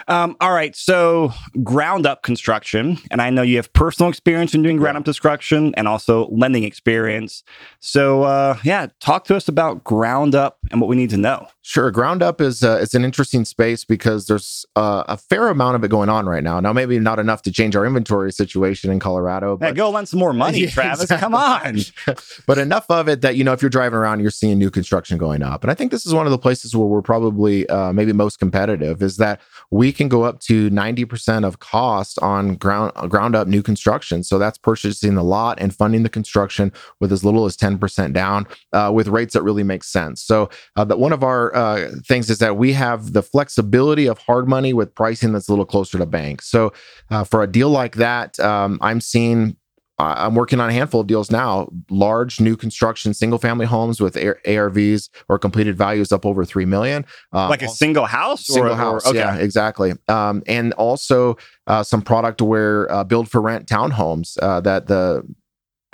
Um, 0.09 0.37
all 0.41 0.53
right. 0.53 0.77
So, 0.77 1.33
ground 1.63 2.07
up 2.07 2.23
construction. 2.23 2.99
And 3.11 3.23
I 3.23 3.31
know 3.31 3.43
you 3.43 3.57
have 3.57 3.73
personal 3.73 4.11
experience 4.11 4.55
in 4.55 4.63
doing 4.63 4.77
ground 4.77 4.99
up 4.99 5.05
construction 5.05 5.75
and 5.77 5.89
also 5.89 6.29
lending 6.29 6.65
experience. 6.65 7.43
So, 7.81 8.23
uh, 8.25 8.59
yeah, 8.65 8.89
talk 9.01 9.25
to 9.25 9.37
us 9.37 9.49
about 9.49 9.85
ground 9.85 10.35
up 10.35 10.59
and 10.71 10.81
what 10.81 10.89
we 10.89 10.97
need 10.97 11.11
to 11.11 11.17
know. 11.17 11.49
Sure, 11.67 11.91
ground 11.91 12.23
up 12.23 12.43
is 12.43 12.63
uh, 12.63 12.79
it's 12.83 12.95
an 12.95 13.07
interesting 13.07 13.47
space 13.47 13.87
because 13.87 14.27
there's 14.27 14.67
uh, 14.77 15.03
a 15.09 15.17
fair 15.17 15.49
amount 15.49 15.77
of 15.77 15.83
it 15.83 15.89
going 15.89 16.11
on 16.11 16.27
right 16.27 16.45
now. 16.45 16.61
Now, 16.61 16.75
maybe 16.75 16.99
not 16.99 17.19
enough 17.19 17.41
to 17.43 17.51
change 17.51 17.75
our 17.75 17.87
inventory 17.87 18.33
situation 18.33 18.93
in 18.93 19.01
Colorado, 19.01 19.57
but 19.57 19.75
go 19.75 19.89
lend 19.89 20.09
some 20.09 20.21
more 20.21 20.35
money, 20.35 20.59
Yeah, 20.65 20.71
Travis. 20.71 21.07
Come 21.07 21.35
on. 21.35 21.79
but 22.47 22.59
enough 22.59 22.85
of 22.91 23.09
it 23.09 23.23
that 23.23 23.37
you 23.37 23.45
know 23.45 23.53
if 23.53 23.63
you're 23.63 23.71
driving 23.71 23.97
around 23.97 24.21
you're 24.21 24.31
seeing 24.31 24.59
new 24.59 24.71
construction 24.71 25.17
going 25.17 25.43
up 25.43 25.63
and 25.63 25.71
i 25.71 25.75
think 25.75 25.91
this 25.91 26.05
is 26.05 26.15
one 26.15 26.27
of 26.27 26.33
the 26.33 26.39
places 26.39 26.77
where 26.77 26.87
we're 26.87 27.03
probably 27.03 27.67
uh, 27.69 27.93
maybe 27.93 28.13
most 28.13 28.39
competitive 28.39 29.03
is 29.03 29.17
that 29.17 29.41
we 29.71 29.93
can 29.93 30.09
go 30.09 30.23
up 30.23 30.41
to 30.41 30.71
90% 30.71 31.47
of 31.47 31.59
cost 31.61 32.19
on 32.21 32.57
ground 32.57 32.93
uh, 32.97 33.07
ground 33.07 33.35
up 33.35 33.49
new 33.49 33.63
construction 33.63 34.23
so 34.23 34.39
that's 34.39 34.59
purchasing 34.59 35.15
the 35.15 35.25
lot 35.25 35.59
and 35.61 35.75
funding 35.75 36.03
the 36.03 36.09
construction 36.09 36.73
with 37.01 37.13
as 37.13 37.25
little 37.25 37.45
as 37.47 37.57
10% 37.57 38.13
down 38.13 38.47
uh, 38.73 38.91
with 38.93 39.09
rates 39.09 39.33
that 39.35 39.43
really 39.43 39.63
make 39.63 39.83
sense 39.83 40.23
so 40.23 40.51
uh, 40.77 40.85
that 40.85 40.99
one 40.99 41.13
of 41.13 41.23
our 41.23 41.54
uh, 41.55 41.89
things 42.07 42.29
is 42.29 42.39
that 42.39 42.57
we 42.57 42.73
have 42.73 43.13
the 43.13 43.23
flexibility 43.23 44.07
of 44.07 44.19
hard 44.19 44.49
money 44.49 44.73
with 44.73 44.95
pricing 44.95 45.33
that's 45.33 45.49
a 45.49 45.53
little 45.53 45.65
closer 45.65 45.99
to 45.99 46.07
banks. 46.07 46.47
so 46.49 46.73
uh, 47.11 47.25
for 47.25 47.43
a 47.43 47.47
deal 47.47 47.71
like 47.71 47.97
that 47.97 48.39
um, 48.41 48.79
i'm 48.83 49.01
seeing 49.01 49.57
I'm 49.99 50.35
working 50.35 50.59
on 50.59 50.69
a 50.69 50.73
handful 50.73 51.01
of 51.01 51.07
deals 51.07 51.31
now. 51.31 51.69
Large 51.89 52.41
new 52.41 52.57
construction, 52.57 53.15
single 53.15 53.39
family 53.39 53.67
homes 53.67 54.01
with 54.01 54.17
ARVs 54.17 55.09
or 55.29 55.39
completed 55.39 55.77
values 55.77 56.11
up 56.11 56.27
over 56.27 56.45
three 56.45 56.65
million. 56.65 57.07
Um, 57.33 57.49
Like 57.49 57.63
a 57.63 57.69
single 57.69 58.07
house? 58.07 58.47
single 58.47 58.73
or, 58.73 58.77
house. 58.77 59.07
Or, 59.07 59.11
okay. 59.11 59.19
Yeah, 59.21 59.37
exactly. 59.37 59.95
Um, 60.09 60.43
and 60.47 60.73
also 60.75 61.37
uh, 61.69 61.85
some 61.85 62.03
product 62.03 62.43
where 62.43 62.91
uh, 62.91 63.05
build 63.05 63.31
for 63.31 63.41
rent 63.41 63.69
townhomes 63.69 64.37
uh, 64.43 64.61
that 64.61 64.89
the 64.89 65.23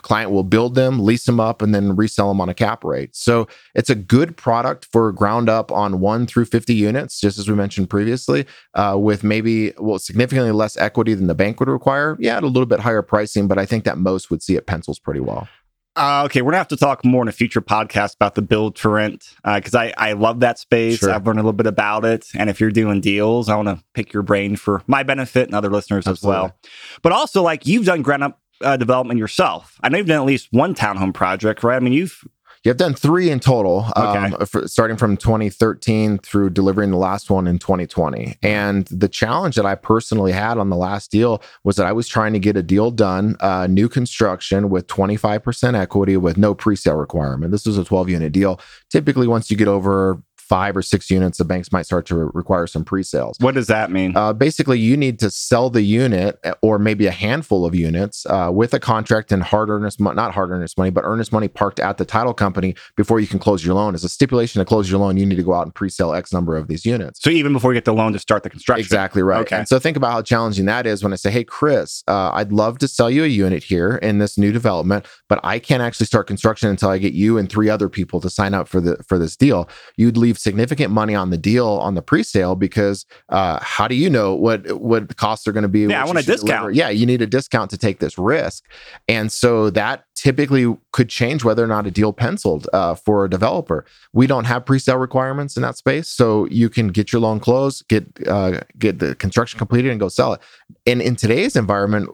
client 0.03 0.31
will 0.31 0.45
build 0.45 0.75
them, 0.75 1.05
lease 1.05 1.25
them 1.25 1.41
up, 1.41 1.63
and 1.63 1.75
then 1.75 1.97
resell 1.97 2.29
them 2.29 2.41
on 2.41 2.49
a 2.49 2.55
cap 2.55 2.85
rate. 2.85 3.15
So 3.15 3.49
it's 3.75 3.91
a 3.91 3.95
good 3.95 4.37
product 4.37 4.87
for 4.93 5.13
ground 5.13 5.49
up 5.49 5.71
on 5.71 6.01
one 6.01 6.27
through 6.27 6.47
50 6.47 6.75
units, 6.75 7.21
just 7.21 7.39
as 7.39 7.49
we 7.49 7.55
mentioned 7.55 7.91
previously, 7.91 8.47
uh, 8.75 8.97
with 8.99 9.25
maybe 9.25 9.73
well 9.79 9.99
significantly 9.99 10.53
less 10.53 10.77
equity 10.77 11.15
than 11.15 11.27
the 11.27 11.35
bank 11.35 11.61
would 11.61 11.69
require. 11.69 12.17
Yeah, 12.21 12.37
at 12.37 12.43
a 12.43 12.47
little 12.47 12.67
bit 12.67 12.81
higher 12.81 13.03
pricing, 13.03 13.49
but 13.49 13.59
I 13.59 13.67
think 13.67 13.85
that 13.85 13.99
most 13.99 14.31
would 14.31 14.43
see 14.43 14.57
it 14.57 14.67
pencils 14.67 14.99
pretty 14.99 15.21
well. 15.21 15.49
Uh, 15.97 16.23
okay, 16.25 16.41
we're 16.41 16.53
gonna 16.53 16.59
have 16.59 16.69
to 16.69 16.77
talk 16.77 17.05
more 17.05 17.21
in 17.23 17.29
a 17.29 17.33
future 17.33 17.61
podcast 17.61 18.15
about 18.15 18.37
the 18.37 18.43
build 18.43 18.77
to 18.77 18.89
rent 18.89 19.35
because 19.45 19.75
I 19.75 19.93
I 19.99 20.13
love 20.13 20.41
that 20.41 20.59
space. 20.59 21.01
Sure. 21.01 21.11
I've 21.11 21.27
learned 21.27 21.41
a 21.41 21.43
little 21.43 21.53
bit 21.53 21.67
about 21.67 22.05
it, 22.05 22.29
and 22.35 22.49
if 22.49 22.61
you're 22.61 22.71
doing 22.71 23.01
deals, 23.01 23.49
I 23.49 23.57
want 23.57 23.69
to 23.69 23.83
pick 23.93 24.13
your 24.13 24.23
brain 24.23 24.55
for 24.55 24.83
my 24.87 25.03
benefit 25.03 25.49
and 25.49 25.55
other 25.55 25.69
listeners 25.69 26.07
as 26.07 26.23
well. 26.23 26.57
But 27.03 27.13
also, 27.13 27.43
like 27.43 27.67
you've 27.67 27.87
done 27.87 28.03
ground 28.03 28.23
up 28.23 28.41
uh, 28.63 28.77
development 28.77 29.19
yourself. 29.19 29.77
I 29.83 29.89
know 29.89 29.99
you've 29.99 30.07
done 30.07 30.21
at 30.21 30.27
least 30.27 30.49
one 30.51 30.75
townhome 30.75 31.15
project, 31.15 31.63
right? 31.65 31.77
I 31.77 31.81
mean, 31.81 31.93
you've 31.93 32.23
You 32.63 32.69
have 32.69 32.77
done 32.77 32.93
three 32.93 33.31
in 33.31 33.41
total, 33.41 33.87
um, 33.97 34.35
Okay. 34.35 34.45
for, 34.45 34.69
starting 34.69 34.99
from 34.99 35.17
2013 35.17 36.19
through 36.19 36.51
delivering 36.51 36.91
the 36.91 36.99
last 36.99 37.31
one 37.31 37.47
in 37.47 37.59
2020. 37.59 38.37
And 38.43 38.87
the 38.91 39.09
challenge 39.09 39.57
that 39.57 39.65
I 39.65 39.75
personally 39.77 40.33
had 40.33 40.59
on 40.59 40.69
the 40.69 40.77
last 40.77 41.11
deal 41.11 41.43
was 41.65 41.77
that 41.77 41.87
I 41.87 41.93
was 41.93 42.07
trying 42.07 42.35
to 42.35 42.39
get 42.39 42.59
a 42.59 42.63
deal 42.63 42.91
done, 42.91 43.37
uh, 43.41 43.67
new 43.67 43.89
construction 43.89 44.69
with 44.69 44.87
25% 44.89 45.75
equity 45.75 46.19
with 46.19 46.37
no 46.37 46.55
pre-sale 46.55 46.97
requirement. 46.97 47.51
This 47.51 47.65
was 47.65 47.79
a 47.79 47.85
12 47.85 48.11
unit 48.11 48.33
deal. 48.33 48.61
Typically, 48.91 49.27
once 49.27 49.51
you 49.51 49.57
get 49.57 49.69
over 49.69 50.23
five 50.51 50.77
or 50.77 50.83
six 50.83 51.09
units, 51.09 51.39
the 51.39 51.45
banks 51.45 51.71
might 51.71 51.87
start 51.87 52.05
to 52.07 52.17
re- 52.17 52.31
require 52.35 52.67
some 52.67 52.85
pre-sales. 52.85 53.37
What 53.39 53.55
does 53.55 53.69
that 53.69 53.93
mean? 53.93 54.17
Uh, 54.17 54.33
basically, 54.33 54.81
you 54.81 54.97
need 54.97 55.21
to 55.21 55.31
sell 55.31 55.71
the 55.71 55.83
unit 55.83 56.41
uh, 56.43 56.55
or 56.61 56.77
maybe 56.81 57.07
a 57.07 57.13
handful 57.13 57.65
of 57.65 57.73
units 57.73 58.27
uh, 58.27 58.51
with 58.53 58.75
a 58.75 58.81
contract 58.81 59.31
and 59.31 59.45
hard 59.45 59.71
earnest, 59.71 60.01
mo- 60.01 60.11
not 60.11 60.35
hard 60.35 60.51
earnest 60.51 60.77
money, 60.77 60.91
but 60.91 61.05
earnest 61.05 61.33
money 61.33 61.47
parked 61.47 61.79
at 61.79 61.99
the 61.99 62.05
title 62.05 62.35
company 62.35 62.75
before 62.97 63.21
you 63.21 63.29
can 63.29 63.39
close 63.39 63.65
your 63.65 63.77
loan. 63.77 63.95
As 63.95 64.03
a 64.03 64.09
stipulation 64.09 64.59
to 64.59 64.65
close 64.65 64.91
your 64.91 64.99
loan, 64.99 65.17
you 65.17 65.25
need 65.25 65.37
to 65.37 65.45
go 65.45 65.55
out 65.55 65.67
and 65.67 65.73
pre-sell 65.73 66.15
X 66.15 66.33
number 66.33 66.57
of 66.57 66.67
these 66.67 66.85
units. 66.85 67.23
so 67.23 67.31
even 67.31 67.53
before 67.53 67.73
you 67.73 67.77
get 67.77 67.85
the 67.85 67.95
loan 67.95 68.13
to 68.13 68.19
start 68.19 68.43
the 68.43 68.51
construction. 68.51 68.85
Exactly 68.85 69.23
right. 69.23 69.43
Okay. 69.43 69.59
And 69.59 69.69
so 69.69 69.79
think 69.79 69.97
about 69.97 70.11
how 70.11 70.23
challenging 70.23 70.65
that 70.67 70.85
is 70.85 71.05
when 71.05 71.13
I 71.13 71.17
say, 71.17 71.31
"Hey, 71.31 71.45
Chris, 71.45 72.03
uh, 72.09 72.33
I'd 72.35 72.51
love 72.51 72.79
to 72.79 72.89
sell 72.89 73.09
you 73.09 73.23
a 73.23 73.29
unit 73.29 73.63
here 73.63 74.01
in 74.03 74.19
this 74.19 74.37
new 74.37 74.51
development, 74.51 75.07
but 75.29 75.39
I 75.45 75.61
can't 75.61 75.81
actually 75.81 76.07
start 76.07 76.27
construction 76.27 76.69
until 76.69 76.89
I 76.89 76.99
get 76.99 77.13
you 77.13 77.39
and 77.39 77.49
three 77.49 77.69
other 77.69 77.89
people 77.89 78.21
to 78.21 78.29
sign 78.29 78.53
up 78.53 78.67
for 78.67 78.81
the 78.81 78.97
for 79.07 79.17
this 79.17 79.37
deal." 79.37 79.69
You'd 79.97 80.17
leave 80.17 80.40
significant 80.41 80.93
money 80.93 81.15
on 81.15 81.31
the 81.31 81.39
deal 81.39 81.67
on 81.67 81.95
the 81.95 82.03
pre-sale 82.03 82.57
because 82.57 83.07
uh, 83.29 83.59
how 83.63 83.87
do 83.87 83.95
you 83.95 84.11
know 84.11 84.35
what 84.35 84.81
what 84.81 85.09
the 85.09 85.15
costs 85.15 85.47
are 85.47 85.53
going 85.53 85.63
to 85.63 85.69
be? 85.69 85.81
Yeah, 85.81 86.01
I 86.01 86.01
you 86.01 86.07
want 86.07 86.19
a 86.19 86.23
should 86.23 86.37
deliver? 86.37 86.47
discount. 86.47 86.75
Yeah, 86.75 86.89
you 86.91 87.07
need 87.07 87.23
a 87.23 87.27
discount 87.27 87.71
to 87.71 87.79
take 87.79 88.01
this 88.01 88.19
risk, 88.19 88.65
and 89.09 89.31
so 89.31 89.71
that 89.71 90.05
typically 90.15 90.77
could 90.93 91.09
change 91.09 91.45
whether 91.45 91.65
or 91.65 91.67
not 91.67 91.87
a 91.87 91.91
deal 91.91 92.13
penciled 92.13 92.69
uh, 92.73 92.95
for 92.95 93.25
a 93.25 93.31
developer. 93.31 93.87
We 94.13 94.27
don't 94.27 94.45
have 94.45 94.67
pre-sale 94.67 94.99
requirements 94.99 95.57
in 95.57 95.63
that 95.63 95.77
space, 95.77 96.09
so 96.09 96.47
you 96.51 96.69
can 96.69 96.89
get 96.89 97.13
your 97.13 97.21
loan 97.21 97.41
closed, 97.41 97.89
get 97.89 98.07
uh, 98.29 98.61
get 98.79 98.99
the 98.99 99.15
construction 99.15 99.59
completed, 99.59 99.91
and 99.91 100.01
go 100.01 100.09
sell 100.09 100.35
it. 100.35 100.41
And 100.87 101.01
in 101.01 101.17
today's 101.17 101.57
environment, 101.57 102.11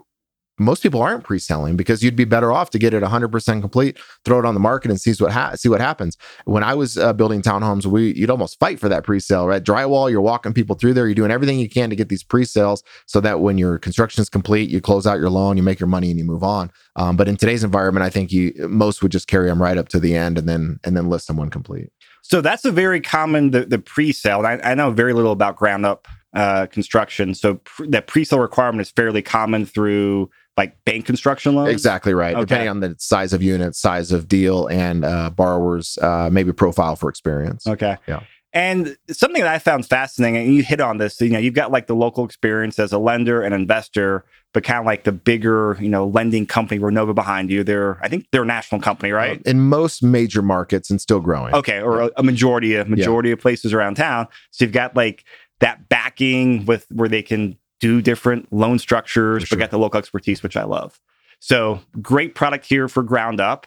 most 0.58 0.82
people 0.82 1.02
aren't 1.02 1.24
pre-selling 1.24 1.76
because 1.76 2.02
you'd 2.02 2.16
be 2.16 2.24
better 2.24 2.52
off 2.52 2.70
to 2.70 2.78
get 2.78 2.94
it 2.94 3.02
100% 3.02 3.60
complete, 3.60 3.98
throw 4.24 4.38
it 4.38 4.44
on 4.44 4.54
the 4.54 4.60
market, 4.60 4.90
and 4.90 5.00
see 5.00 5.12
what 5.22 5.32
ha- 5.32 5.54
see 5.54 5.68
what 5.68 5.80
happens. 5.80 6.16
When 6.44 6.62
I 6.62 6.74
was 6.74 6.96
uh, 6.96 7.12
building 7.12 7.42
townhomes, 7.42 7.86
we 7.86 8.14
you'd 8.14 8.30
almost 8.30 8.58
fight 8.58 8.80
for 8.80 8.88
that 8.88 9.04
pre-sale, 9.04 9.46
right? 9.46 9.62
Drywall, 9.62 10.10
you're 10.10 10.20
walking 10.20 10.52
people 10.52 10.76
through 10.76 10.94
there, 10.94 11.06
you're 11.06 11.14
doing 11.14 11.30
everything 11.30 11.58
you 11.58 11.68
can 11.68 11.90
to 11.90 11.96
get 11.96 12.08
these 12.08 12.22
pre-sales 12.22 12.82
so 13.06 13.20
that 13.20 13.40
when 13.40 13.58
your 13.58 13.78
construction 13.78 14.22
is 14.22 14.28
complete, 14.28 14.70
you 14.70 14.80
close 14.80 15.06
out 15.06 15.18
your 15.18 15.30
loan, 15.30 15.56
you 15.56 15.62
make 15.62 15.80
your 15.80 15.88
money, 15.88 16.10
and 16.10 16.18
you 16.18 16.24
move 16.24 16.42
on. 16.42 16.70
Um, 16.96 17.16
but 17.16 17.28
in 17.28 17.36
today's 17.36 17.64
environment, 17.64 18.04
I 18.04 18.10
think 18.10 18.32
you 18.32 18.54
most 18.68 19.02
would 19.02 19.12
just 19.12 19.28
carry 19.28 19.48
them 19.48 19.62
right 19.62 19.76
up 19.76 19.88
to 19.88 20.00
the 20.00 20.14
end 20.14 20.38
and 20.38 20.48
then 20.48 20.78
and 20.84 20.96
then 20.96 21.08
list 21.08 21.26
them 21.26 21.36
when 21.36 21.50
complete. 21.50 21.90
So 22.22 22.40
that's 22.40 22.64
a 22.64 22.72
very 22.72 23.00
common 23.00 23.52
the, 23.52 23.66
the 23.66 23.78
pre-sale. 23.78 24.44
I, 24.44 24.58
I 24.64 24.74
know 24.74 24.90
very 24.90 25.12
little 25.12 25.32
about 25.32 25.56
ground 25.56 25.86
up 25.86 26.08
uh, 26.34 26.66
construction. 26.66 27.34
So 27.34 27.54
pr- 27.64 27.86
that 27.86 28.08
pre-sale 28.08 28.40
requirement 28.40 28.80
is 28.80 28.90
fairly 28.90 29.22
common 29.22 29.64
through 29.64 30.28
like 30.56 30.82
bank 30.84 31.04
construction 31.04 31.54
loans. 31.54 31.70
Exactly 31.70 32.14
right. 32.14 32.34
Okay. 32.34 32.44
Depending 32.44 32.68
on 32.68 32.80
the 32.80 32.96
size 32.98 33.32
of 33.32 33.42
unit, 33.42 33.74
size 33.74 34.12
of 34.12 34.26
deal, 34.28 34.66
and 34.68 35.04
uh, 35.04 35.30
borrowers, 35.30 35.98
uh, 35.98 36.30
maybe 36.32 36.52
profile 36.52 36.96
for 36.96 37.10
experience. 37.10 37.66
Okay. 37.66 37.96
Yeah. 38.06 38.22
And 38.52 38.96
something 39.10 39.42
that 39.42 39.52
I 39.52 39.58
found 39.58 39.84
fascinating, 39.84 40.36
and 40.46 40.54
you 40.54 40.62
hit 40.62 40.80
on 40.80 40.96
this, 40.96 41.20
you 41.20 41.28
know, 41.28 41.38
you've 41.38 41.52
got 41.52 41.70
like 41.70 41.88
the 41.88 41.94
local 41.94 42.24
experience 42.24 42.78
as 42.78 42.90
a 42.90 42.98
lender 42.98 43.42
and 43.42 43.54
investor, 43.54 44.24
but 44.54 44.64
kind 44.64 44.80
of 44.80 44.86
like 44.86 45.04
the 45.04 45.12
bigger, 45.12 45.76
you 45.78 45.90
know, 45.90 46.06
lending 46.06 46.46
company, 46.46 46.80
Renovo 46.80 47.14
behind 47.14 47.50
you. 47.50 47.62
They're, 47.62 48.02
I 48.02 48.08
think 48.08 48.26
they're 48.32 48.44
a 48.44 48.46
national 48.46 48.80
company, 48.80 49.12
right? 49.12 49.42
In 49.42 49.60
most 49.60 50.02
major 50.02 50.40
markets 50.40 50.88
and 50.88 50.98
still 51.02 51.20
growing. 51.20 51.54
Okay, 51.54 51.82
or 51.82 52.00
a, 52.00 52.10
a 52.16 52.22
majority, 52.22 52.76
a 52.76 52.86
majority 52.86 53.30
of 53.30 53.38
places 53.38 53.74
around 53.74 53.96
town. 53.96 54.26
So 54.52 54.64
you've 54.64 54.72
got 54.72 54.96
like 54.96 55.26
that 55.60 55.90
backing 55.90 56.64
with 56.64 56.86
where 56.90 57.10
they 57.10 57.22
can 57.22 57.58
do 57.80 58.00
different 58.02 58.52
loan 58.52 58.78
structures, 58.78 59.44
sure. 59.44 59.56
but 59.56 59.62
get 59.62 59.70
the 59.70 59.78
local 59.78 59.98
expertise, 59.98 60.42
which 60.42 60.56
I 60.56 60.64
love. 60.64 60.98
So 61.40 61.80
great 62.00 62.34
product 62.34 62.64
here 62.66 62.88
for 62.88 63.02
ground 63.02 63.40
up. 63.40 63.66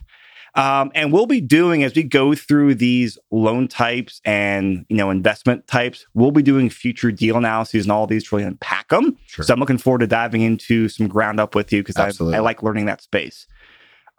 Um, 0.56 0.92
and 0.96 1.14
we'll 1.14 1.28
be 1.28 1.42
doing 1.42 1.84
as 1.84 1.94
we 1.96 2.04
go 2.04 2.34
through 2.34 2.76
these 2.76 3.18
loan 3.32 3.68
types 3.68 4.20
and 4.26 4.86
you 4.90 4.98
know 4.98 5.10
investment 5.10 5.68
types, 5.68 6.06
we'll 6.14 6.32
be 6.32 6.42
doing 6.42 6.70
future 6.70 7.12
deal 7.12 7.38
analyses 7.38 7.86
and 7.86 7.92
all 7.92 8.08
these 8.08 8.28
to 8.28 8.36
really 8.36 8.48
unpack 8.48 8.90
them. 8.90 9.18
Sure. 9.28 9.46
So 9.46 9.54
I'm 9.54 9.60
looking 9.60 9.78
forward 9.78 10.00
to 10.00 10.08
diving 10.08 10.42
into 10.42 10.90
some 10.90 11.08
ground 11.08 11.40
up 11.40 11.56
with 11.56 11.72
you 11.72 11.84
because 11.84 11.98
I, 11.98 12.36
I 12.36 12.40
like 12.40 12.64
learning 12.64 12.86
that 12.88 13.02
space. 13.02 13.46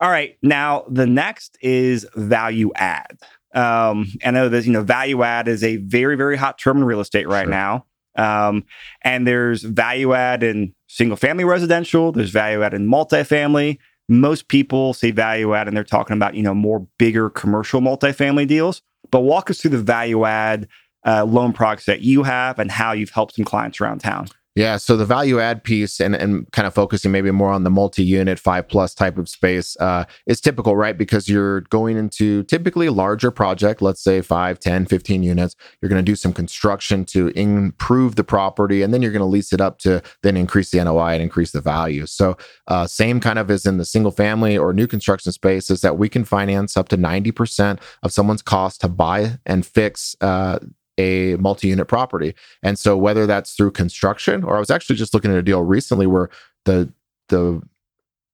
All 0.01 0.11
right, 0.11 0.39
now 0.41 0.85
the 0.89 1.07
next 1.07 1.59
is 1.61 2.07
value 2.15 2.71
add. 2.77 3.19
Um, 3.53 4.07
I 4.25 4.31
know 4.31 4.49
that 4.49 4.65
you 4.65 4.73
know 4.73 4.83
value 4.83 5.23
add 5.23 5.49
is 5.49 5.65
a 5.65 5.77
very 5.77 6.17
very 6.17 6.37
hot 6.37 6.59
term 6.59 6.79
in 6.79 6.85
real 6.85 7.01
estate 7.01 7.29
right 7.29 7.45
Sure. 7.45 7.51
now. 7.51 7.87
Um, 8.17 8.65
and 9.03 9.27
there's 9.27 9.63
value 9.63 10.15
add 10.15 10.43
in 10.43 10.75
single 10.89 11.17
family 11.17 11.45
residential. 11.45 12.13
There's 12.13 12.31
value 12.31 12.63
add 12.63 12.75
in 12.75 12.87
multifamily. 12.87 13.79
Most 14.09 14.49
people 14.49 14.93
say 14.93 15.13
value 15.13 15.55
add, 15.55 15.69
and 15.69 15.77
they're 15.77 15.85
talking 15.85 16.17
about 16.17 16.35
you 16.35 16.43
know 16.43 16.55
more 16.55 16.87
bigger 16.99 17.31
commercial 17.31 17.81
multifamily 17.81 18.47
deals. 18.47 18.83
But 19.11 19.21
walk 19.21 19.51
us 19.51 19.61
through 19.61 19.71
the 19.73 19.79
value 19.79 20.25
add 20.25 20.69
uh, 21.07 21.25
loan 21.25 21.53
products 21.53 21.87
that 21.87 22.03
you 22.03 22.23
have 22.25 22.59
and 22.59 22.71
how 22.71 22.93
you've 22.93 23.11
helped 23.11 23.35
some 23.37 23.45
clients 23.45 23.81
around 23.81 24.01
town. 24.01 24.29
Yeah. 24.61 24.77
So 24.77 24.95
the 24.95 25.07
value 25.07 25.41
add 25.41 25.65
piece 25.65 26.01
and, 26.01 26.15
and 26.15 26.47
kind 26.53 26.67
of 26.67 26.75
focusing 26.75 27.11
maybe 27.11 27.31
more 27.31 27.51
on 27.51 27.65
the 27.65 27.71
multi 27.71 28.05
unit, 28.05 28.39
five 28.39 28.69
plus 28.69 28.95
type 28.95 29.17
of 29.17 29.27
space 29.27 29.75
uh, 29.81 30.05
is 30.27 30.39
typical, 30.39 30.77
right? 30.77 30.99
Because 30.99 31.31
you're 31.31 31.63
going 31.63 31.97
into 31.97 32.43
typically 32.43 32.91
larger 32.91 33.31
project, 33.31 33.81
let's 33.81 34.05
say 34.05 34.21
5, 34.21 34.59
10, 34.59 34.85
15 34.85 35.23
units. 35.23 35.57
You're 35.81 35.89
going 35.89 36.05
to 36.05 36.13
do 36.13 36.15
some 36.15 36.35
construction 36.35 37.07
to 37.07 37.29
improve 37.29 38.17
the 38.17 38.23
property 38.23 38.83
and 38.83 38.93
then 38.93 39.01
you're 39.01 39.13
going 39.13 39.21
to 39.21 39.25
lease 39.25 39.55
it 39.55 39.63
up 39.63 39.79
to 39.79 40.03
then 40.23 40.37
increase 40.37 40.73
the 40.73 40.85
NOI 40.85 41.15
and 41.15 41.23
increase 41.23 41.53
the 41.53 41.63
value. 41.63 42.05
So, 42.05 42.37
uh, 42.67 42.87
same 42.87 43.19
kind 43.19 43.39
of 43.39 43.51
as 43.51 43.65
in 43.65 43.79
the 43.79 43.87
single 43.87 44.13
family 44.13 44.59
or 44.59 44.75
new 44.75 44.87
construction 44.87 45.33
space 45.33 45.71
is 45.71 45.81
that 45.81 45.97
we 45.97 46.11
can 46.11 46.23
finance 46.23 46.77
up 46.77 46.91
to 46.91 46.99
90% 46.99 47.81
of 48.03 48.13
someone's 48.13 48.43
cost 48.43 48.83
to 48.83 48.89
buy 48.89 49.39
and 49.47 49.65
fix 49.65 50.15
uh, 50.21 50.59
a 51.01 51.37
multi-unit 51.37 51.89
property. 51.89 52.35
And 52.63 52.79
so 52.79 52.97
whether 52.97 53.27
that's 53.27 53.53
through 53.53 53.73
construction 53.73 54.45
or 54.45 54.57
I 54.57 54.61
was 54.61 54.71
actually 54.71 54.97
just 54.97 55.15
looking 55.15 55.31
at 55.31 55.39
a 55.39 55.43
deal 55.43 55.63
recently 55.63 56.07
where 56.07 56.29
the 56.65 56.93
the 57.29 57.63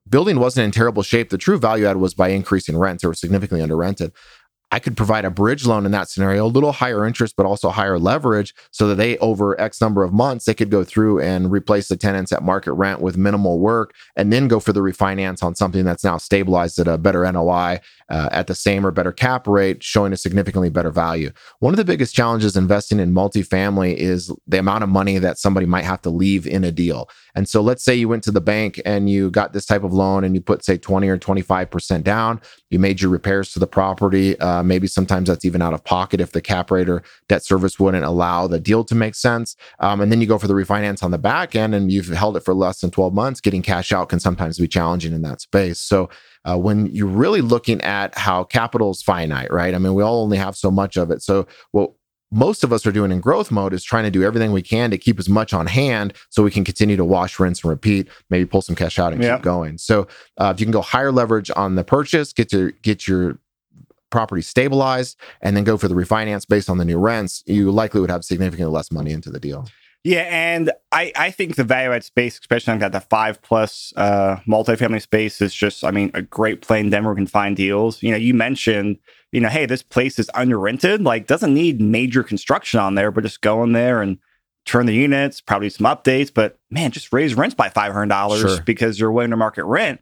building 0.09 0.39
wasn't 0.39 0.65
in 0.65 0.71
terrible 0.71 1.03
shape. 1.03 1.31
The 1.31 1.39
true 1.39 1.59
value 1.59 1.87
add 1.87 1.97
was 1.97 2.15
by 2.15 2.29
increasing 2.29 2.79
rents 2.79 3.05
or 3.05 3.15
significantly 3.15 3.63
under 3.63 3.77
rented. 3.77 4.13
I 4.77 4.79
could 4.79 4.95
provide 4.95 5.25
a 5.25 5.31
bridge 5.31 5.65
loan 5.65 5.87
in 5.87 5.93
that 5.93 6.11
scenario, 6.11 6.45
a 6.45 6.49
little 6.49 6.71
higher 6.71 7.07
interest, 7.07 7.35
but 7.35 7.47
also 7.47 7.71
higher 7.71 7.99
leverage, 7.99 8.55
so 8.73 8.87
that 8.89 8.97
they, 8.97 9.17
over 9.19 9.59
X 9.59 9.81
number 9.81 10.05
of 10.05 10.13
months, 10.13 10.45
they 10.45 10.53
could 10.53 10.71
go 10.71 10.85
through 10.85 11.19
and 11.19 11.51
replace 11.51 11.89
the 11.89 11.97
tenants 11.97 12.31
at 12.31 12.43
market 12.43 12.75
rent 12.75 13.01
with 13.01 13.17
minimal 13.17 13.59
work, 13.59 13.95
and 14.17 14.31
then 14.31 14.49
go 14.49 14.61
for 14.61 14.75
the 14.75 14.81
refinance 14.81 15.43
on 15.43 15.55
something 15.55 15.87
that's 15.87 16.05
now 16.05 16.19
stabilized 16.19 16.79
at 16.79 16.89
a 16.89 16.99
better 16.99 17.33
NOI 17.33 17.81
uh, 18.11 18.29
at 18.31 18.49
the 18.49 18.55
same 18.55 18.85
or 18.85 18.91
better 18.91 19.13
cap 19.13 19.49
rate, 19.49 19.83
showing 19.83 20.13
a 20.13 20.17
significantly 20.17 20.69
better 20.69 20.91
value. 20.91 21.31
One 21.61 21.73
of 21.73 21.79
the 21.79 21.85
biggest 21.85 22.15
challenges 22.15 22.55
investing 22.55 23.01
in 23.01 23.15
multifamily 23.15 23.95
is 23.97 24.31
the 24.47 24.59
amount 24.59 24.85
of 24.85 24.91
money 24.91 25.17
that 25.19 25.39
somebody 25.39 25.65
might 25.65 25.85
have 25.87 26.03
to 26.03 26.11
leave 26.11 26.47
in 26.47 26.65
a 26.65 26.71
deal. 26.71 27.09
And 27.35 27.49
so, 27.49 27.63
let's 27.63 27.83
say 27.83 27.95
you 27.95 28.11
went 28.11 28.25
to 28.25 28.31
the 28.31 28.43
bank 28.43 28.79
and 28.85 29.09
you 29.09 29.31
got 29.31 29.55
this 29.55 29.65
type 29.65 29.85
of 29.85 29.95
loan, 29.95 30.23
and 30.23 30.35
you 30.35 30.43
put 30.43 30.67
say 30.67 30.77
20 30.77 31.09
or 31.09 31.17
25 31.17 31.71
percent 31.71 32.05
down. 32.05 32.43
You 32.69 32.79
made 32.79 33.01
your 33.01 33.11
repairs 33.11 33.53
to 33.53 33.59
the 33.59 33.67
property. 33.67 34.39
Uh, 34.39 34.63
maybe 34.67 34.87
sometimes 34.87 35.29
that's 35.29 35.45
even 35.45 35.63
out 35.63 35.73
of 35.75 35.85
pocket 35.85 36.21
if 36.21 36.33
the 36.33 36.41
cap 36.41 36.71
rate 36.71 36.89
or 36.89 37.03
debt 37.29 37.45
service 37.45 37.79
wouldn't 37.79 38.05
allow 38.05 38.47
the 38.47 38.59
deal 38.61 38.85
to 38.85 38.95
make 38.95 39.15
sense. 39.15 39.57
Um, 39.81 40.01
and 40.01 40.11
then 40.11 40.21
you 40.21 40.27
go 40.27 40.39
for 40.39 40.49
the 40.49 40.55
refinance 40.55 41.03
on 41.03 41.11
the 41.11 41.19
back 41.19 41.55
end, 41.55 41.75
and 41.75 41.91
you've 41.91 42.09
held 42.09 42.37
it 42.37 42.45
for 42.45 42.55
less 42.55 42.81
than 42.81 42.91
12 42.91 43.15
months. 43.15 43.41
Getting 43.41 43.63
cash 43.63 43.93
out 43.93 44.09
can 44.09 44.21
sometimes 44.21 44.59
be 44.59 44.69
challenging 44.69 45.13
in 45.13 45.23
that 45.23 45.41
space. 45.41 45.79
So 45.81 46.09
uh, 46.45 46.57
when 46.57 46.87
you're 46.87 47.07
really 47.07 47.41
looking 47.41 47.81
at 47.83 48.17
how 48.17 48.45
capital 48.45 48.91
is 48.91 49.03
finite, 49.03 49.53
right? 49.53 49.75
I 49.75 49.79
mean, 49.79 49.95
we 49.95 50.03
all 50.03 50.23
only 50.23 50.39
have 50.39 50.57
so 50.57 50.71
much 50.71 50.97
of 50.97 51.11
it. 51.11 51.23
So 51.23 51.47
what 51.73 51.91
most 52.33 52.65
of 52.65 52.73
us 52.73 52.85
are 52.85 52.93
doing 52.93 53.13
in 53.13 53.21
growth 53.21 53.53
mode 53.53 53.73
is 53.73 53.85
trying 53.85 54.03
to 54.03 54.11
do 54.11 54.25
everything 54.25 54.51
we 54.51 54.61
can 54.61 54.91
to 54.91 54.99
keep 54.99 55.19
as 55.19 55.29
much 55.29 55.55
on 55.55 55.67
hand 55.69 56.13
so 56.29 56.43
we 56.43 56.51
can 56.51 56.65
continue 56.65 56.97
to 56.97 57.05
wash, 57.05 57.39
rinse, 57.39 57.63
and 57.63 57.71
repeat. 57.71 58.09
Maybe 58.31 58.45
pull 58.45 58.63
some 58.63 58.75
cash 58.75 58.99
out 58.99 59.13
and 59.13 59.23
Yeah. 59.23 59.37
keep 59.37 59.45
going. 59.45 59.79
So 59.79 60.09
uh, 60.37 60.53
if 60.55 60.59
you 60.61 60.67
can 60.67 60.73
go 60.73 60.83
higher 60.83 61.13
leverage 61.13 61.53
on 61.55 61.77
the 61.77 61.85
purchase, 61.85 62.33
get 62.33 62.49
to 62.51 62.73
get 62.83 63.07
your 63.07 63.39
property 64.11 64.43
stabilized, 64.43 65.19
and 65.41 65.57
then 65.57 65.65
go 65.65 65.77
for 65.77 65.89
the 65.89 65.95
refinance 65.95 66.47
based 66.47 66.71
on 66.71 66.79
the 66.79 66.85
new 66.85 66.99
rents, 66.99 67.43
you 67.47 67.71
likely 67.71 68.01
would 68.01 68.11
have 68.11 68.25
significantly 68.25 68.73
less 68.73 68.91
money 68.93 69.13
into 69.13 69.31
the 69.31 69.41
deal. 69.41 69.67
Yeah, 70.05 70.29
and 70.31 70.71
I, 70.93 71.13
I 71.17 71.31
think 71.33 71.57
the 71.57 71.65
value 71.65 71.93
add 71.93 72.05
space, 72.05 72.39
especially 72.39 72.75
on 72.75 72.79
that 72.79 72.93
the 72.93 73.01
five 73.01 73.43
plus 73.43 73.93
uh, 73.97 74.37
multifamily 74.47 75.03
space, 75.03 75.43
is 75.43 75.53
just 75.53 75.83
I 75.83 75.91
mean 75.91 76.13
a 76.15 76.23
great 76.23 76.63
play 76.63 76.79
in 76.79 76.91
Denver. 76.91 77.15
Can 77.15 77.27
find 77.27 77.57
deals. 77.57 78.03
You 78.03 78.13
know, 78.13 78.17
you 78.17 78.33
mentioned 78.33 78.99
you 79.33 79.41
know, 79.41 79.49
hey, 79.49 79.67
this 79.67 79.83
place 79.83 80.19
is 80.19 80.31
under 80.35 80.59
rented. 80.59 81.03
Like, 81.03 81.27
doesn't 81.27 81.53
need 81.53 81.81
major 81.81 82.23
construction 82.23 82.81
on 82.81 82.95
there, 82.95 83.11
but 83.11 83.25
just 83.25 83.41
go 83.41 83.63
in 83.65 83.73
there 83.73 84.01
and 84.01 84.19
turn 84.65 84.87
the 84.87 84.95
units, 84.95 85.41
probably 85.41 85.69
some 85.69 85.87
updates. 85.87 86.33
But 86.33 86.59
man, 86.71 86.91
just 86.91 87.13
raise 87.13 87.35
rents 87.35 87.55
by 87.55 87.69
five 87.69 87.93
hundred 87.93 88.09
dollars 88.09 88.41
Sure. 88.41 88.63
because 88.63 89.01
you're 89.01 89.13
way 89.13 89.25
under 89.25 89.37
market 89.37 89.65
rent. 89.65 90.01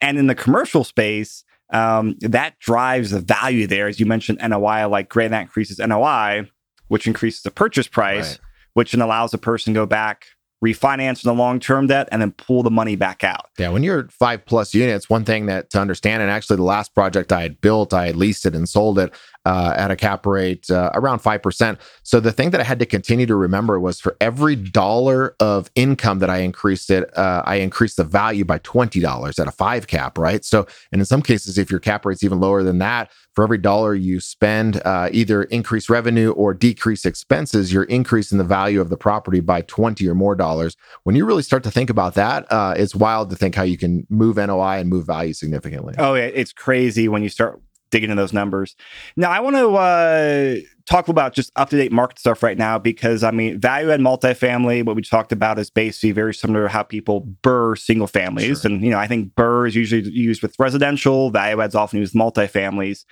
And 0.00 0.18
in 0.18 0.26
the 0.26 0.34
commercial 0.34 0.84
space, 0.84 1.44
um, 1.72 2.16
that 2.20 2.58
drives 2.58 3.10
the 3.10 3.20
value 3.20 3.66
there. 3.66 3.88
As 3.88 3.98
you 3.98 4.06
mentioned, 4.06 4.38
NOI, 4.46 4.86
like 4.88 5.08
great, 5.08 5.28
that 5.30 5.42
increases 5.42 5.78
NOI, 5.78 6.48
which 6.88 7.06
increases 7.06 7.42
the 7.42 7.50
purchase 7.50 7.88
price, 7.88 8.32
Right. 8.32 8.40
which 8.74 8.92
then 8.92 9.00
allows 9.00 9.30
the 9.30 9.38
person 9.38 9.72
to 9.74 9.80
go 9.80 9.86
back, 9.86 10.26
refinance 10.64 11.22
the 11.22 11.32
long 11.34 11.58
term 11.58 11.86
debt, 11.88 12.08
and 12.12 12.20
then 12.22 12.32
pull 12.32 12.62
the 12.62 12.70
money 12.70 12.94
back 12.94 13.24
out. 13.24 13.46
Yeah, 13.58 13.70
when 13.70 13.82
you're 13.82 14.08
five 14.10 14.44
plus 14.46 14.74
units, 14.74 15.10
one 15.10 15.24
thing 15.24 15.46
that 15.46 15.70
to 15.70 15.80
understand, 15.80 16.22
and 16.22 16.30
actually 16.30 16.56
the 16.56 16.62
last 16.62 16.94
project 16.94 17.32
I 17.32 17.42
had 17.42 17.60
built, 17.60 17.92
I 17.92 18.06
had 18.06 18.16
leased 18.16 18.46
it 18.46 18.54
and 18.54 18.68
sold 18.68 18.98
it 18.98 19.12
uh, 19.44 19.74
at 19.76 19.90
a 19.90 19.96
cap 19.96 20.26
rate 20.26 20.70
uh, 20.70 20.90
around 20.94 21.20
5%. 21.20 21.78
So 22.02 22.20
the 22.20 22.32
thing 22.32 22.50
that 22.50 22.60
I 22.60 22.64
had 22.64 22.78
to 22.78 22.86
continue 22.86 23.26
to 23.26 23.34
remember 23.34 23.80
was 23.80 24.00
for 24.00 24.16
every 24.20 24.56
dollar 24.56 25.34
of 25.40 25.70
income 25.74 26.20
that 26.20 26.30
I 26.30 26.38
increased 26.38 26.90
it, 26.90 27.16
uh, 27.16 27.42
I 27.44 27.56
increased 27.56 27.96
the 27.96 28.04
value 28.04 28.44
by 28.44 28.58
$20 28.60 29.40
at 29.40 29.48
a 29.48 29.50
five 29.50 29.86
cap, 29.86 30.18
right? 30.18 30.44
So, 30.44 30.66
and 30.92 31.00
in 31.00 31.06
some 31.06 31.22
cases, 31.22 31.58
if 31.58 31.70
your 31.70 31.80
cap 31.80 32.04
rate's 32.06 32.22
even 32.22 32.40
lower 32.40 32.62
than 32.62 32.78
that, 32.78 33.10
for 33.34 33.44
every 33.44 33.58
dollar 33.58 33.94
you 33.94 34.20
spend, 34.20 34.82
uh, 34.84 35.08
either 35.10 35.44
increase 35.44 35.88
revenue 35.88 36.32
or 36.32 36.52
decrease 36.52 37.06
expenses, 37.06 37.72
you're 37.72 37.84
increasing 37.84 38.36
the 38.36 38.44
value 38.44 38.80
of 38.80 38.90
the 38.90 38.96
property 38.96 39.40
by 39.40 39.62
20 39.62 40.06
or 40.06 40.14
more 40.14 40.34
dollars. 40.34 40.76
When 41.04 41.16
you 41.16 41.24
really 41.24 41.42
start 41.42 41.62
to 41.64 41.70
think 41.70 41.88
about 41.88 42.14
that, 42.14 42.50
uh, 42.52 42.74
it's 42.76 42.94
wild 42.94 43.30
to 43.30 43.36
think 43.36 43.54
how 43.54 43.62
you 43.62 43.78
can 43.78 44.06
move 44.10 44.36
NOI 44.36 44.78
and 44.78 44.90
move 44.90 45.06
value 45.06 45.32
significantly. 45.32 45.94
Oh, 45.98 46.14
it's 46.14 46.52
crazy 46.52 47.08
when 47.08 47.22
you 47.22 47.30
start 47.30 47.60
digging 47.92 48.10
into 48.10 48.20
those 48.20 48.32
numbers. 48.32 48.74
Now, 49.16 49.30
I 49.30 49.38
want 49.38 49.54
to 49.54 49.74
uh, 49.76 50.56
talk 50.86 51.06
about 51.06 51.34
just 51.34 51.52
up 51.54 51.70
to 51.70 51.76
date 51.76 51.92
market 51.92 52.18
stuff 52.18 52.42
right 52.42 52.58
now 52.58 52.78
because 52.78 53.22
I 53.22 53.30
mean, 53.30 53.60
value 53.60 53.92
add 53.92 54.00
multifamily, 54.00 54.84
what 54.84 54.96
we 54.96 55.02
talked 55.02 55.30
about 55.30 55.60
is 55.60 55.70
basically 55.70 56.10
very 56.10 56.34
similar 56.34 56.64
to 56.64 56.68
how 56.68 56.82
people 56.82 57.28
BRRRR 57.44 57.78
single 57.78 58.08
families. 58.08 58.62
Sure. 58.62 58.72
And, 58.72 58.82
you 58.82 58.90
know, 58.90 58.98
I 58.98 59.06
think 59.06 59.34
BRRRR 59.34 59.68
is 59.68 59.76
usually 59.76 60.10
used 60.10 60.42
with 60.42 60.58
residential, 60.58 61.30
value 61.30 61.60
add's 61.60 61.76
often 61.76 62.00
used 62.00 62.14
with 62.14 62.20
multifamilies. 62.20 63.04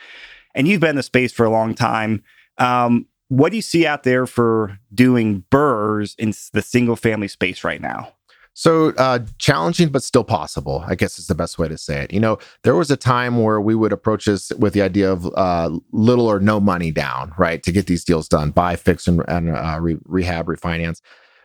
And 0.54 0.66
you've 0.66 0.80
been 0.80 0.90
in 0.90 0.96
the 0.96 1.04
space 1.04 1.32
for 1.32 1.44
a 1.44 1.50
long 1.50 1.74
time. 1.74 2.24
Um, 2.58 3.06
what 3.28 3.50
do 3.50 3.56
you 3.56 3.62
see 3.62 3.86
out 3.86 4.02
there 4.02 4.26
for 4.26 4.78
doing 4.92 5.44
BRRRRs 5.52 6.16
in 6.18 6.32
the 6.52 6.62
single 6.62 6.96
family 6.96 7.28
space 7.28 7.62
right 7.62 7.80
now? 7.80 8.12
So 8.60 8.90
uh, 8.98 9.20
challenging, 9.38 9.88
but 9.88 10.02
still 10.02 10.22
possible. 10.22 10.84
I 10.86 10.94
guess 10.94 11.18
is 11.18 11.28
the 11.28 11.34
best 11.34 11.58
way 11.58 11.66
to 11.66 11.78
say 11.78 12.02
it. 12.02 12.12
You 12.12 12.20
know, 12.20 12.38
there 12.62 12.76
was 12.76 12.90
a 12.90 12.96
time 12.96 13.42
where 13.42 13.58
we 13.58 13.74
would 13.74 13.90
approach 13.90 14.26
this 14.26 14.52
with 14.58 14.74
the 14.74 14.82
idea 14.82 15.10
of 15.10 15.24
uh, 15.34 15.70
little 15.92 16.26
or 16.26 16.40
no 16.40 16.60
money 16.60 16.90
down, 16.90 17.32
right, 17.38 17.62
to 17.62 17.72
get 17.72 17.86
these 17.86 18.04
deals 18.04 18.28
done, 18.28 18.50
buy, 18.50 18.76
fix, 18.76 19.08
and, 19.08 19.24
and 19.28 19.48
uh, 19.48 19.78
re- 19.80 19.96
rehab, 20.04 20.44
refinance. 20.44 21.00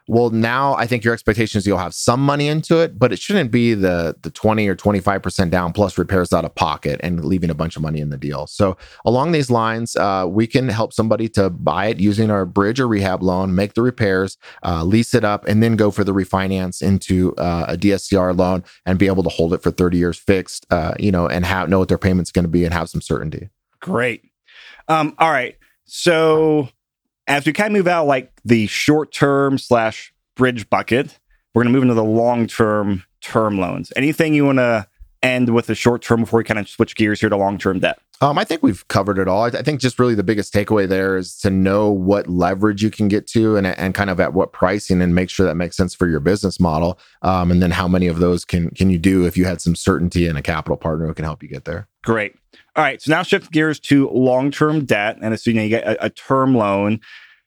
Well, 0.08 0.30
now 0.30 0.76
I 0.76 0.86
think 0.86 1.04
your 1.04 1.14
expectation 1.14 1.58
is 1.58 1.66
you'll 1.66 1.78
have 1.78 1.96
some 1.96 2.20
money 2.24 2.48
into 2.48 2.78
it, 2.78 3.00
but 3.00 3.12
it 3.12 3.20
shouldn't 3.20 3.52
be 3.52 3.74
the 3.74 4.16
the 4.22 4.30
twenty 4.30 4.68
or 4.68 4.76
twenty 4.76 5.00
five 5.00 5.24
percent 5.24 5.52
down 5.52 5.74
plus 5.74 5.98
repairs 5.98 6.32
out 6.32 6.46
of 6.46 6.54
pocket 6.54 7.00
and 7.04 7.26
leaving 7.26 7.50
a 7.50 7.56
bunch 7.56 7.76
of 7.76 7.82
money 7.82 8.00
in 8.00 8.10
the 8.10 8.18
deal. 8.18 8.46
So 8.48 8.78
along 9.06 9.32
these 9.32 9.50
lines, 9.50 9.96
uh, 9.96 10.26
we 10.28 10.48
can 10.48 10.70
help 10.70 10.94
somebody 10.94 11.28
to 11.30 11.50
buy 11.50 11.88
it 11.88 12.00
using 12.00 12.30
our 12.30 12.46
bridge 12.46 12.80
or 12.80 12.88
rehab 12.88 13.24
loan, 13.24 13.56
make 13.56 13.74
the 13.74 13.82
repairs, 13.82 14.38
uh, 14.64 14.84
lease 14.84 15.14
it 15.14 15.24
up, 15.24 15.46
and 15.48 15.64
then 15.64 15.76
go 15.76 15.90
for 15.90 16.04
the 16.04 16.14
refinance 16.14 16.82
into 16.82 17.36
uh, 17.38 17.66
a 17.70 17.78
DSCR 17.78 18.38
loan 18.38 18.64
and 18.86 19.00
be 19.00 19.08
able 19.08 19.24
to 19.24 19.30
hold 19.30 19.54
it 19.54 19.64
for 19.64 19.72
30 19.72 19.98
years 19.98 20.20
fixed, 20.20 20.66
uh, 20.70 20.94
you 21.00 21.12
know, 21.12 21.28
and 21.28 21.46
have 21.46 21.70
know 21.70 21.80
what 21.80 21.88
their 21.88 21.98
payment's 21.98 22.32
going 22.32 22.46
to 22.46 22.50
be 22.50 22.64
and 22.64 22.74
have 22.74 22.90
some 22.90 23.02
certainty. 23.02 23.50
Great. 23.80 24.24
Um, 24.88 25.16
all 25.18 25.32
right. 25.32 25.58
So 25.86 26.70
as 27.28 27.46
we 27.46 27.54
kind 27.54 27.68
of 27.68 27.74
move 27.74 27.88
out 27.88 28.08
like 28.08 28.32
the 28.44 28.68
short 28.68 29.12
term 29.12 29.58
slash 29.58 30.14
bridge 30.36 30.70
bucket, 30.70 31.18
we're 31.54 31.64
going 31.64 31.74
to 31.74 31.78
move 31.78 31.84
into 31.84 31.96
the 31.96 32.04
long 32.04 32.48
term 32.48 33.04
term 33.22 33.58
loans. 33.58 33.92
Anything 33.96 34.34
you 34.34 34.46
want 34.46 34.60
to 34.60 34.88
end 35.24 35.54
with 35.54 35.68
the 35.68 35.76
short 35.76 36.02
term 36.02 36.22
before 36.22 36.38
we 36.38 36.44
kind 36.44 36.60
of 36.60 36.70
switch 36.70 36.96
gears 36.96 37.20
here 37.20 37.30
to 37.30 37.38
long 37.38 37.58
term 37.58 37.80
debt? 37.80 38.00
Um, 38.22 38.38
I 38.38 38.46
think 38.46 38.64
we've 38.64 38.88
covered 38.88 39.20
it 39.20 39.28
all. 39.28 39.44
I, 39.44 39.50
think 39.50 39.82
just 39.82 40.00
really 40.00 40.16
the 40.16 40.24
biggest 40.24 40.54
takeaway 40.54 40.88
there 40.88 41.18
is 41.18 41.38
to 41.40 41.50
know 41.50 41.92
what 41.92 42.30
leverage 42.30 42.82
you 42.82 42.90
can 42.90 43.08
get 43.08 43.28
to 43.28 43.58
and, 43.58 43.68
and 43.68 43.94
kind 43.94 44.10
of 44.10 44.20
at 44.20 44.34
what 44.34 44.54
pricing 44.54 45.02
and 45.02 45.14
make 45.14 45.30
sure 45.30 45.46
that 45.46 45.56
makes 45.56 45.76
sense 45.76 45.94
for 45.94 46.08
your 46.08 46.22
business 46.22 46.60
model. 46.60 46.98
Um, 47.24 47.52
and 47.52 47.62
then 47.62 47.72
how 47.72 47.88
many 47.88 48.08
of 48.08 48.20
those 48.20 48.46
can 48.46 48.70
can 48.72 48.90
you 48.90 48.98
do 48.98 49.26
if 49.26 49.36
you 49.36 49.46
had 49.46 49.60
some 49.60 49.76
certainty 49.76 50.28
and 50.28 50.38
a 50.38 50.42
capital 50.42 50.78
partner 50.78 51.08
who 51.08 51.14
can 51.14 51.26
help 51.26 51.44
you 51.44 51.50
get 51.50 51.66
there. 51.66 51.88
Great. 52.04 52.36
All 52.76 52.84
right. 52.84 53.02
So 53.02 53.12
now 53.12 53.24
shift 53.24 53.52
gears 53.52 53.80
to 53.82 54.10
long 54.10 54.50
term 54.52 54.86
debt. 54.86 55.18
And 55.22 55.34
assuming 55.34 55.64
you 55.64 55.70
get 55.70 55.84
a, 55.86 56.06
a 56.06 56.10
term 56.10 56.56
loan, 56.56 57.02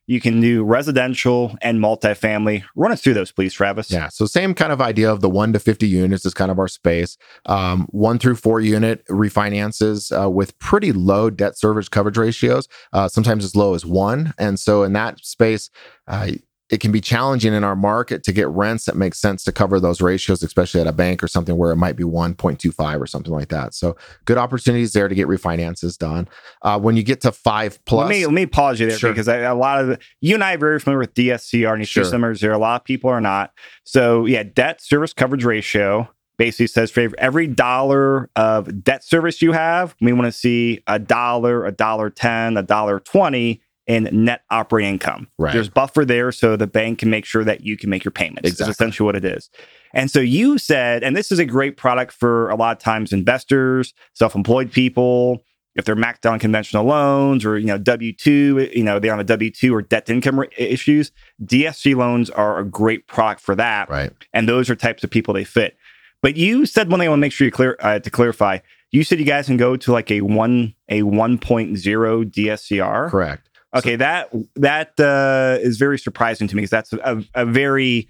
you 0.09 0.19
can 0.19 0.41
do 0.41 0.63
residential 0.63 1.55
and 1.61 1.79
multifamily. 1.79 2.63
Run 2.75 2.91
us 2.91 2.99
through 2.99 3.13
those, 3.13 3.31
please, 3.31 3.53
Travis. 3.53 3.91
Yeah. 3.91 4.07
So 4.07 4.25
same 4.25 4.55
kind 4.55 4.71
of 4.71 4.81
idea 4.81 5.11
of 5.11 5.21
the 5.21 5.29
one 5.29 5.53
to 5.53 5.59
50 5.59 5.87
units 5.87 6.25
is 6.25 6.33
kind 6.33 6.49
of 6.49 6.57
our 6.57 6.67
space. 6.67 7.15
Um, 7.45 7.85
one 7.91 8.17
through 8.17 8.37
four 8.37 8.59
unit 8.59 9.05
refinances 9.05 10.11
uh, 10.11 10.27
with 10.27 10.57
pretty 10.57 10.93
low 10.93 11.29
debt 11.29 11.59
service 11.59 11.87
coverage 11.87 12.17
ratios, 12.17 12.67
uh, 12.91 13.07
sometimes 13.07 13.45
as 13.45 13.55
low 13.55 13.75
as 13.75 13.85
one. 13.85 14.33
And 14.39 14.59
so 14.59 14.81
in 14.81 14.93
that 14.93 15.23
space, 15.23 15.69
uh, 16.07 16.31
it 16.69 16.79
can 16.79 16.91
be 16.91 17.01
challenging 17.01 17.53
in 17.53 17.63
our 17.63 17.75
market 17.75 18.23
to 18.23 18.31
get 18.31 18.47
rents 18.49 18.85
that 18.85 18.95
make 18.95 19.15
sense 19.15 19.43
to 19.43 19.51
cover 19.51 19.79
those 19.79 20.01
ratios, 20.01 20.43
especially 20.43 20.79
at 20.79 20.85
a 20.87 20.91
bank 20.91 21.23
or 21.23 21.27
something 21.27 21.57
where 21.57 21.71
it 21.71 21.77
might 21.77 21.95
be 21.95 22.03
1.25 22.03 22.99
or 23.01 23.07
something 23.07 23.33
like 23.33 23.49
that. 23.49 23.73
So 23.73 23.97
good 24.25 24.37
opportunities 24.37 24.93
there 24.93 25.07
to 25.07 25.15
get 25.15 25.27
refinances 25.27 25.97
done. 25.97 26.27
Uh, 26.61 26.79
when 26.79 26.95
you 26.95 27.01
get 27.03 27.21
to 27.21 27.31
five 27.31 27.83
plus, 27.85 28.07
Let 28.07 28.09
me 28.09 28.25
let 28.25 28.33
me 28.33 28.45
pause 28.45 28.79
you 28.79 28.87
there 28.87 28.99
Sure. 28.99 29.11
because 29.11 29.27
I, 29.27 29.37
a 29.39 29.55
lot 29.55 29.81
of 29.81 29.87
the, 29.87 29.99
you 30.21 30.35
and 30.35 30.43
I 30.43 30.53
are 30.53 30.57
very 30.59 30.79
familiar 30.79 30.99
with 30.99 31.13
DSCR 31.15 31.73
and 31.73 31.87
Sure. 31.87 32.03
see 32.03 32.11
numbers 32.11 32.41
there. 32.41 32.51
A 32.51 32.57
lot 32.59 32.81
of 32.81 32.85
people 32.85 33.09
are 33.09 33.21
not. 33.21 33.51
So 33.83 34.25
yeah, 34.27 34.43
debt 34.43 34.81
service 34.81 35.11
coverage 35.13 35.43
ratio 35.45 36.07
basically 36.37 36.67
says 36.67 36.89
for 36.91 37.07
every 37.17 37.47
dollar 37.47 38.29
of 38.35 38.83
debt 38.83 39.03
service 39.03 39.41
you 39.41 39.51
have, 39.51 39.95
we 39.99 40.13
want 40.13 40.25
to 40.25 40.31
see 40.31 40.81
a 40.87 40.97
dollar, 40.99 41.65
a 41.65 41.71
dollar 41.71 42.09
ten, 42.09 42.55
a 42.57 42.63
dollar 42.63 42.99
twenty 42.99 43.61
in 43.89 44.07
net 44.11 44.43
operating 44.51 44.93
income. 44.93 45.27
Right. 45.39 45.51
There's 45.51 45.67
buffer 45.67 46.05
there 46.05 46.31
so 46.31 46.55
the 46.55 46.67
bank 46.67 46.99
can 46.99 47.09
make 47.09 47.25
sure 47.25 47.43
that 47.43 47.61
you 47.61 47.75
can 47.75 47.89
make 47.89 48.05
your 48.05 48.11
payments. 48.11 48.47
Exactly. 48.47 48.65
That's 48.67 48.77
essentially 48.77 49.05
what 49.05 49.15
it 49.15 49.25
is. 49.25 49.49
And 49.95 50.11
so 50.11 50.19
you 50.19 50.59
said, 50.59 51.03
and 51.03 51.17
this 51.17 51.31
is 51.31 51.39
a 51.39 51.45
great 51.45 51.75
product 51.75 52.13
for 52.13 52.49
a 52.51 52.55
lot 52.55 52.77
of 52.77 52.83
times 52.83 53.11
investors, 53.11 53.95
self-employed 54.13 54.71
people, 54.71 55.43
if 55.73 55.85
they're 55.85 55.95
maxed 55.95 56.29
on 56.29 56.37
conventional 56.37 56.85
loans 56.85 57.43
or 57.43 57.57
you 57.57 57.65
know 57.65 57.77
W 57.77 58.13
two, 58.13 58.69
you 58.73 58.83
know 58.83 58.99
they're 58.99 59.13
on 59.13 59.19
a 59.19 59.23
W 59.23 59.49
two 59.49 59.73
or 59.73 59.81
debt 59.81 60.05
to 60.07 60.13
income 60.13 60.43
issues. 60.57 61.11
DSC 61.43 61.95
loans 61.95 62.29
are 62.29 62.59
a 62.59 62.65
great 62.65 63.07
product 63.07 63.41
for 63.41 63.55
that, 63.55 63.89
right? 63.89 64.11
and 64.33 64.47
those 64.47 64.69
are 64.69 64.75
types 64.75 65.03
of 65.03 65.09
people 65.09 65.33
they 65.33 65.43
fit. 65.43 65.77
But 66.21 66.35
you 66.35 66.65
said 66.65 66.91
one 66.91 66.99
thing 66.99 67.07
I 67.07 67.09
want 67.09 67.19
to 67.19 67.21
make 67.21 67.31
sure 67.31 67.45
you 67.45 67.51
clear 67.51 67.77
uh, 67.79 67.99
to 67.99 68.09
clarify. 68.09 68.59
You 68.91 69.03
said 69.03 69.19
you 69.19 69.25
guys 69.25 69.45
can 69.45 69.57
go 69.57 69.77
to 69.77 69.91
like 69.91 70.11
a 70.11 70.21
one 70.21 70.75
a 70.89 71.03
one 71.03 71.37
DSCR. 71.39 73.09
Correct. 73.09 73.48
Okay, 73.75 73.95
that 73.97 74.29
that 74.55 74.99
uh, 74.99 75.57
is 75.61 75.77
very 75.77 75.99
surprising 75.99 76.47
to 76.47 76.55
me 76.55 76.61
because 76.61 76.71
that's 76.71 76.93
a, 76.93 77.23
a 77.35 77.45
very 77.45 78.07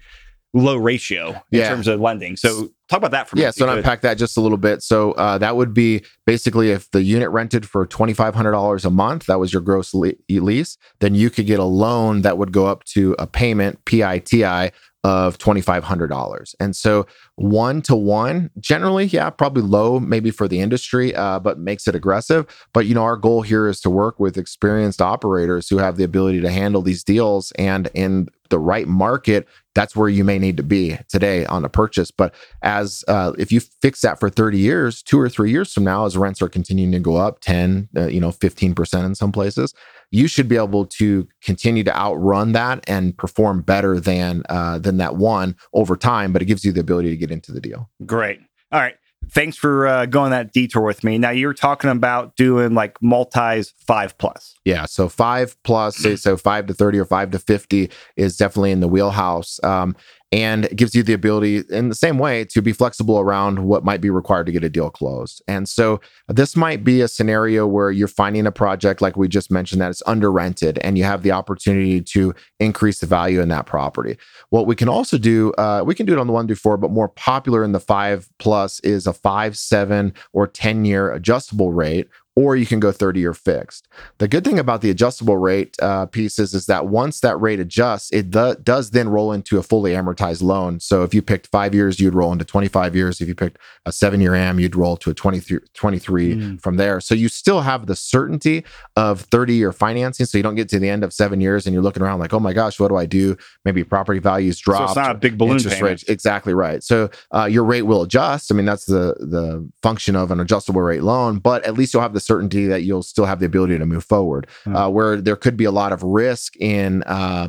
low 0.52 0.76
ratio 0.76 1.28
in 1.52 1.60
Yeah. 1.60 1.68
terms 1.68 1.86
of 1.86 2.00
lending. 2.00 2.36
So 2.36 2.70
talk 2.88 2.96
about 2.98 3.12
that 3.12 3.28
for 3.28 3.36
me. 3.36 3.42
Yeah, 3.42 3.50
so 3.52 3.68
unpack 3.68 4.00
that 4.00 4.14
just 4.14 4.36
a 4.36 4.40
little 4.40 4.58
bit. 4.58 4.82
So 4.82 5.12
uh, 5.12 5.38
that 5.38 5.56
would 5.56 5.72
be 5.72 6.02
basically 6.26 6.70
if 6.72 6.90
the 6.90 7.02
unit 7.02 7.30
rented 7.30 7.68
for 7.68 7.86
twenty 7.86 8.14
five 8.14 8.34
hundred 8.34 8.52
dollars 8.52 8.84
a 8.84 8.90
month, 8.90 9.26
that 9.26 9.38
was 9.38 9.52
your 9.52 9.62
gross 9.62 9.94
le- 9.94 10.14
lease, 10.28 10.76
then 11.00 11.14
you 11.14 11.30
could 11.30 11.46
get 11.46 11.60
a 11.60 11.64
loan 11.64 12.22
that 12.22 12.36
would 12.38 12.52
go 12.52 12.66
up 12.66 12.82
to 12.84 13.14
a 13.18 13.26
payment 13.26 13.84
PITI 13.84 14.70
of 15.02 15.38
twenty 15.38 15.60
five 15.60 15.84
hundred 15.84 16.08
dollars. 16.08 16.54
And 16.60 16.76
so 16.76 17.06
one 17.36 17.80
to 17.82 17.96
one, 17.96 18.50
generally, 18.58 19.06
yeah, 19.06 19.30
probably 19.30 19.62
low 19.62 19.98
maybe 19.98 20.30
for 20.30 20.46
the 20.46 20.60
industry, 20.60 21.14
uh, 21.14 21.38
but 21.40 21.58
makes 21.58 21.88
it 21.88 21.94
aggressive. 21.94 22.46
But 22.72 22.86
you 22.86 22.94
know, 22.94 23.04
our 23.04 23.16
goal 23.16 23.42
here 23.42 23.66
is 23.66 23.80
to 23.82 23.90
work 23.90 24.20
with 24.20 24.36
experienced 24.36 25.00
operators 25.00 25.68
who 25.68 25.78
have 25.78 25.96
the 25.96 26.04
ability 26.04 26.40
to 26.42 26.50
handle 26.50 26.82
these 26.82 27.02
deals, 27.02 27.52
and 27.52 27.88
in 27.94 28.28
the 28.50 28.58
right 28.58 28.86
market, 28.86 29.48
that's 29.74 29.96
where 29.96 30.08
you 30.08 30.24
may 30.24 30.38
need 30.38 30.56
to 30.56 30.62
be 30.62 30.98
today 31.08 31.46
on 31.46 31.64
a 31.64 31.68
purchase. 31.68 32.10
But 32.10 32.34
as 32.62 33.04
uh, 33.08 33.32
if 33.38 33.50
you 33.50 33.60
fix 33.60 34.02
that 34.02 34.20
for 34.20 34.28
30 34.28 34.58
years, 34.58 35.02
two 35.02 35.18
or 35.18 35.28
three 35.28 35.50
years 35.50 35.72
from 35.72 35.84
now, 35.84 36.04
as 36.04 36.16
rents 36.16 36.42
are 36.42 36.48
continuing 36.48 36.92
to 36.92 36.98
go 36.98 37.16
up 37.16 37.40
10, 37.40 37.88
uh, 37.96 38.08
you 38.08 38.20
know, 38.20 38.30
15% 38.30 39.04
in 39.06 39.14
some 39.14 39.32
places, 39.32 39.72
you 40.10 40.26
should 40.26 40.48
be 40.48 40.56
able 40.56 40.86
to 40.86 41.26
continue 41.42 41.84
to 41.84 41.96
outrun 41.96 42.52
that 42.52 42.84
and 42.88 43.16
perform 43.16 43.62
better 43.62 44.00
than 44.00 44.42
uh, 44.48 44.78
than 44.78 44.96
that 44.98 45.16
one 45.16 45.56
over 45.72 45.96
time. 45.96 46.32
But 46.32 46.42
it 46.42 46.46
gives 46.46 46.64
you 46.64 46.72
the 46.72 46.80
ability 46.80 47.10
to 47.10 47.16
get 47.16 47.30
into 47.30 47.52
the 47.52 47.60
deal. 47.60 47.90
Great. 48.06 48.40
All 48.72 48.80
right. 48.80 48.96
Thanks 49.28 49.56
for 49.56 49.86
uh, 49.86 50.06
going 50.06 50.30
that 50.30 50.52
detour 50.52 50.82
with 50.82 51.04
me. 51.04 51.18
Now 51.18 51.30
you're 51.30 51.54
talking 51.54 51.90
about 51.90 52.36
doing 52.36 52.74
like 52.74 53.00
multis 53.02 53.74
five 53.86 54.16
plus. 54.18 54.56
Yeah, 54.64 54.86
so 54.86 55.08
five 55.08 55.56
plus, 55.62 55.96
say 55.96 56.16
so 56.16 56.36
five 56.36 56.66
to 56.66 56.74
thirty 56.74 56.98
or 56.98 57.04
five 57.04 57.30
to 57.32 57.38
fifty 57.38 57.90
is 58.16 58.36
definitely 58.36 58.72
in 58.72 58.80
the 58.80 58.88
wheelhouse. 58.88 59.62
Um, 59.62 59.94
and 60.32 60.66
it 60.66 60.76
gives 60.76 60.94
you 60.94 61.02
the 61.02 61.12
ability 61.12 61.64
in 61.70 61.88
the 61.88 61.94
same 61.94 62.18
way 62.18 62.44
to 62.44 62.62
be 62.62 62.72
flexible 62.72 63.18
around 63.18 63.58
what 63.60 63.84
might 63.84 64.00
be 64.00 64.10
required 64.10 64.46
to 64.46 64.52
get 64.52 64.62
a 64.62 64.68
deal 64.68 64.88
closed. 64.88 65.42
And 65.48 65.68
so 65.68 66.00
this 66.28 66.54
might 66.54 66.84
be 66.84 67.00
a 67.00 67.08
scenario 67.08 67.66
where 67.66 67.90
you're 67.90 68.06
finding 68.06 68.46
a 68.46 68.52
project 68.52 69.00
like 69.00 69.16
we 69.16 69.26
just 69.26 69.50
mentioned 69.50 69.80
that 69.80 69.90
it's 69.90 70.02
under 70.06 70.30
rented 70.30 70.78
and 70.78 70.96
you 70.96 71.02
have 71.02 71.22
the 71.22 71.32
opportunity 71.32 72.00
to 72.00 72.32
increase 72.60 73.00
the 73.00 73.06
value 73.06 73.40
in 73.40 73.48
that 73.48 73.66
property. 73.66 74.16
What 74.50 74.66
we 74.66 74.76
can 74.76 74.88
also 74.88 75.18
do, 75.18 75.52
uh, 75.54 75.82
we 75.84 75.96
can 75.96 76.06
do 76.06 76.12
it 76.12 76.18
on 76.20 76.28
the 76.28 76.32
one 76.32 76.46
through 76.46 76.56
four, 76.56 76.76
but 76.76 76.92
more 76.92 77.08
popular 77.08 77.64
in 77.64 77.72
the 77.72 77.80
five 77.80 78.28
plus 78.38 78.78
is 78.80 79.08
a 79.08 79.12
five, 79.12 79.58
seven, 79.58 80.14
or 80.32 80.46
10 80.46 80.84
year 80.84 81.12
adjustable 81.12 81.72
rate 81.72 82.08
or 82.36 82.56
you 82.56 82.66
can 82.66 82.80
go 82.80 82.92
30 82.92 83.20
year 83.20 83.34
fixed. 83.34 83.88
The 84.18 84.28
good 84.28 84.44
thing 84.44 84.58
about 84.58 84.80
the 84.80 84.90
adjustable 84.90 85.36
rate 85.36 85.76
uh, 85.82 86.06
pieces 86.06 86.54
is 86.54 86.66
that 86.66 86.86
once 86.86 87.20
that 87.20 87.36
rate 87.40 87.60
adjusts, 87.60 88.10
it 88.12 88.30
do- 88.30 88.56
does 88.62 88.92
then 88.92 89.08
roll 89.08 89.32
into 89.32 89.58
a 89.58 89.62
fully 89.62 89.92
amortized 89.92 90.42
loan. 90.42 90.80
So 90.80 91.02
if 91.02 91.12
you 91.12 91.22
picked 91.22 91.48
five 91.48 91.74
years, 91.74 91.98
you'd 91.98 92.14
roll 92.14 92.32
into 92.32 92.44
25 92.44 92.94
years. 92.94 93.20
If 93.20 93.28
you 93.28 93.34
picked 93.34 93.58
a 93.84 93.92
seven 93.92 94.20
year 94.20 94.34
AM, 94.34 94.60
you'd 94.60 94.76
roll 94.76 94.96
to 94.98 95.10
a 95.10 95.14
23, 95.14 95.58
23 95.74 96.34
mm. 96.34 96.62
from 96.62 96.76
there. 96.76 97.00
So 97.00 97.14
you 97.14 97.28
still 97.28 97.62
have 97.62 97.86
the 97.86 97.96
certainty 97.96 98.64
of 98.96 99.22
30 99.22 99.54
year 99.54 99.72
financing. 99.72 100.26
So 100.26 100.38
you 100.38 100.42
don't 100.42 100.54
get 100.54 100.68
to 100.70 100.78
the 100.78 100.88
end 100.88 101.02
of 101.02 101.12
seven 101.12 101.40
years 101.40 101.66
and 101.66 101.74
you're 101.74 101.82
looking 101.82 102.02
around 102.02 102.20
like, 102.20 102.32
oh 102.32 102.40
my 102.40 102.52
gosh, 102.52 102.78
what 102.78 102.88
do 102.88 102.96
I 102.96 103.06
do? 103.06 103.36
Maybe 103.64 103.82
property 103.82 104.20
values 104.20 104.58
drop. 104.58 104.80
So 104.80 104.84
it's 104.84 104.96
not 104.96 105.10
a 105.10 105.18
big 105.18 105.36
balloon 105.36 105.58
payment. 105.58 105.82
Rates. 105.82 106.02
Exactly 106.04 106.54
right. 106.54 106.82
So 106.82 107.10
uh, 107.34 107.46
your 107.46 107.64
rate 107.64 107.82
will 107.82 108.02
adjust. 108.02 108.52
I 108.52 108.54
mean, 108.54 108.66
that's 108.66 108.84
the 108.84 109.16
the 109.18 109.68
function 109.82 110.16
of 110.16 110.30
an 110.30 110.40
adjustable 110.40 110.80
rate 110.80 111.02
loan, 111.02 111.38
but 111.38 111.64
at 111.64 111.74
least 111.74 111.92
you'll 111.92 112.02
have 112.02 112.12
the 112.12 112.19
certainty 112.20 112.66
that 112.66 112.82
you'll 112.82 113.02
still 113.02 113.26
have 113.26 113.40
the 113.40 113.46
ability 113.46 113.78
to 113.78 113.86
move 113.86 114.04
forward. 114.04 114.46
Mm-hmm. 114.64 114.76
Uh, 114.76 114.88
where 114.88 115.20
there 115.20 115.36
could 115.36 115.56
be 115.56 115.64
a 115.64 115.70
lot 115.70 115.92
of 115.92 116.02
risk 116.02 116.56
in 116.56 117.02
uh, 117.04 117.48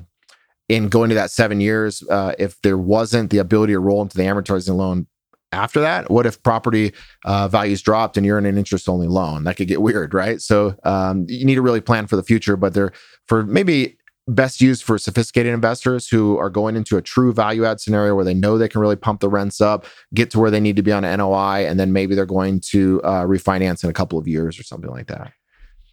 in 0.69 0.87
going 0.87 1.09
to 1.09 1.15
that 1.15 1.31
seven 1.31 1.59
years 1.59 2.01
uh, 2.09 2.33
if 2.39 2.61
there 2.61 2.77
wasn't 2.77 3.29
the 3.29 3.39
ability 3.39 3.73
to 3.73 3.79
roll 3.79 4.01
into 4.01 4.17
the 4.17 4.23
amortizing 4.23 4.75
loan 4.75 5.05
after 5.51 5.81
that 5.81 6.09
what 6.09 6.25
if 6.25 6.41
property 6.43 6.93
uh, 7.25 7.45
values 7.49 7.81
dropped 7.81 8.15
and 8.15 8.25
you're 8.25 8.37
in 8.37 8.45
an 8.45 8.57
interest 8.57 8.87
only 8.87 9.07
loan 9.07 9.43
that 9.43 9.57
could 9.57 9.67
get 9.67 9.81
weird 9.81 10.13
right 10.13 10.41
so 10.41 10.73
um, 10.83 11.25
you 11.27 11.43
need 11.43 11.55
to 11.55 11.61
really 11.61 11.81
plan 11.81 12.07
for 12.07 12.15
the 12.15 12.23
future 12.23 12.55
but 12.55 12.73
they're 12.73 12.93
for 13.27 13.43
maybe 13.43 13.97
best 14.27 14.61
used 14.61 14.83
for 14.83 14.97
sophisticated 14.97 15.53
investors 15.53 16.07
who 16.07 16.37
are 16.37 16.49
going 16.49 16.75
into 16.75 16.97
a 16.97 17.01
true 17.01 17.33
value 17.33 17.65
add 17.65 17.81
scenario 17.81 18.15
where 18.15 18.25
they 18.25 18.33
know 18.33 18.57
they 18.57 18.69
can 18.69 18.81
really 18.81 18.95
pump 18.95 19.19
the 19.19 19.29
rents 19.29 19.61
up, 19.61 19.85
get 20.13 20.29
to 20.31 20.39
where 20.39 20.51
they 20.51 20.59
need 20.59 20.75
to 20.75 20.83
be 20.83 20.91
on 20.91 21.03
NOI, 21.03 21.65
and 21.67 21.79
then 21.79 21.91
maybe 21.91 22.15
they're 22.15 22.25
going 22.25 22.59
to 22.59 23.01
uh, 23.03 23.23
refinance 23.23 23.83
in 23.83 23.89
a 23.89 23.93
couple 23.93 24.19
of 24.19 24.27
years 24.27 24.59
or 24.59 24.63
something 24.63 24.91
like 24.91 25.07
that. 25.07 25.33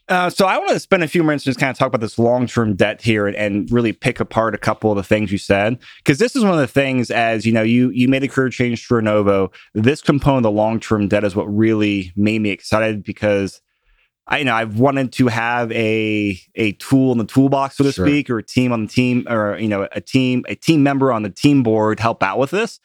Uh, 0.09 0.31
so 0.31 0.47
I 0.47 0.57
want 0.57 0.71
to 0.71 0.81
spend 0.81 1.05
a 1.05 1.09
few 1.09 1.23
minutes 1.23 1.45
just 1.45 1.61
kind 1.61 1.71
of 1.71 1.77
talk 1.77 1.89
about 1.89 2.01
this 2.01 2.19
long-term 2.19 2.77
debt 2.77 3.03
here 3.03 3.27
and, 3.27 3.37
and, 3.37 3.71
really 3.71 3.93
pick 3.93 4.21
apart 4.21 4.55
a 4.55 4.59
couple 4.59 4.91
of 4.91 4.97
the 4.97 5.03
things 5.03 5.31
you 5.31 5.37
said 5.37 5.79
because 5.99 6.17
this 6.19 6.35
is 6.35 6.43
one 6.43 6.55
of 6.55 6.59
the 6.59 6.67
things 6.67 7.11
as 7.11 7.45
you 7.45 7.53
know 7.53 7.63
you 7.63 7.91
you 7.91 8.09
made 8.09 8.23
a 8.23 8.29
career 8.29 8.49
change 8.49 8.89
to 8.89 8.95
Renovo. 8.95 9.53
This 9.75 10.01
component 10.01 10.47
of 10.47 10.55
the 10.55 10.57
long-term 10.57 11.09
debt 11.09 11.25
is 11.25 11.37
what 11.37 11.45
really 11.45 12.13
made 12.17 12.41
me 12.41 12.49
excited 12.49 13.05
because 13.05 13.61
I 14.29 14.39
you 14.39 14.45
know 14.45 14.55
I've 14.55 14.79
wanted 14.79 15.13
to 15.15 15.29
have 15.29 15.73
a 15.73 16.39
a 16.55 16.73
tool 16.73 17.13
in 17.13 17.19
the 17.19 17.25
toolbox, 17.25 17.79
so 17.79 17.85
to 17.85 17.93
sure. 17.93 18.07
speak, 18.07 18.29
or 18.29 18.39
a 18.39 18.43
team 18.43 18.73
on 18.73 18.83
the 18.83 18.89
team, 18.89 19.27
or 19.29 19.59
you 19.59 19.69
know 19.69 19.89
a 19.93 20.01
team 20.01 20.45
a 20.49 20.55
team 20.55 20.83
member 20.83 21.13
on 21.13 21.23
the 21.23 21.31
team 21.31 21.63
board 21.63 21.99
help 21.99 22.23
out 22.23 22.39
with 22.39 22.51
this. 22.51 22.79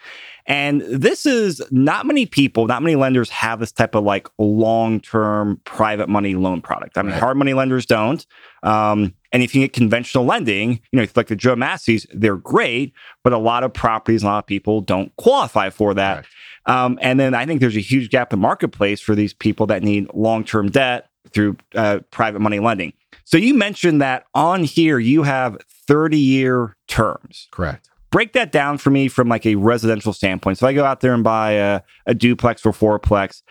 And 0.46 0.82
this 0.82 1.26
is 1.26 1.62
not 1.72 2.06
many 2.06 2.26
people, 2.26 2.68
not 2.68 2.84
many 2.84 2.96
lenders 2.96 3.30
have 3.30 3.60
this 3.60 3.72
type 3.72 3.96
of 3.96 4.04
like 4.04 4.28
long 4.38 5.00
term 5.00 5.62
private 5.66 6.10
money 6.10 6.36
loan 6.36 6.62
product. 6.62 6.98
I 6.98 7.02
mean, 7.02 7.12
right. 7.12 7.20
hard 7.20 7.38
money 7.38 7.54
lenders 7.54 7.86
don't. 7.86 8.26
Um, 8.64 9.14
and 9.32 9.42
if 9.42 9.56
you 9.56 9.62
get 9.62 9.74
conventional 9.74 10.26
lending, 10.26 10.82
you 10.92 11.00
know, 11.00 11.08
like 11.16 11.28
the 11.28 11.36
Joe 11.36 11.56
Massey's, 11.56 12.06
they're 12.14 12.38
great, 12.38 12.94
but 13.24 13.34
a 13.34 13.38
lot 13.38 13.64
of 13.64 13.74
properties, 13.74 14.24
a 14.24 14.28
lot 14.28 14.40
of 14.40 14.48
people 14.48 14.82
don't 14.82 15.14
qualify 15.16 15.70
for 15.70 15.94
that. 15.94 16.26
Right. 16.68 16.86
Um, 16.86 17.00
and 17.02 17.20
then 17.20 17.34
I 17.34 17.46
think 17.46 17.60
there's 17.60 17.76
a 17.76 17.82
huge 17.82 18.10
gap 18.10 18.32
in 18.32 18.40
the 18.40 18.42
marketplace 18.42 19.02
for 19.02 19.16
these 19.16 19.34
people 19.34 19.66
that 19.68 19.84
need 19.84 20.08
long 20.14 20.44
term 20.44 20.70
debt 20.70 21.08
through 21.34 21.58
uh, 21.76 22.00
private 22.12 22.40
money 22.40 22.60
lending. 22.60 22.94
So 23.26 23.38
you 23.38 23.54
mentioned 23.54 24.02
that 24.02 24.26
on 24.34 24.64
here 24.64 25.00
you 25.00 25.24
have 25.24 25.58
30 25.88 26.18
year 26.18 26.76
terms. 26.88 27.48
Correct. 27.52 27.90
Break 28.12 28.34
that 28.34 28.52
down 28.52 28.78
for 28.78 28.92
me 28.92 29.08
from 29.08 29.28
like 29.28 29.46
a 29.46 29.56
residential 29.56 30.14
standpoint. 30.14 30.60
So 30.60 30.68
I 30.68 30.74
go 30.74 30.86
out 30.86 31.02
there 31.02 31.14
and 31.14 31.24
buy 31.24 31.52
a, 31.52 31.82
a 32.06 32.14
duplex 32.14 32.66
or 32.66 32.72
fourplex, 32.72 33.42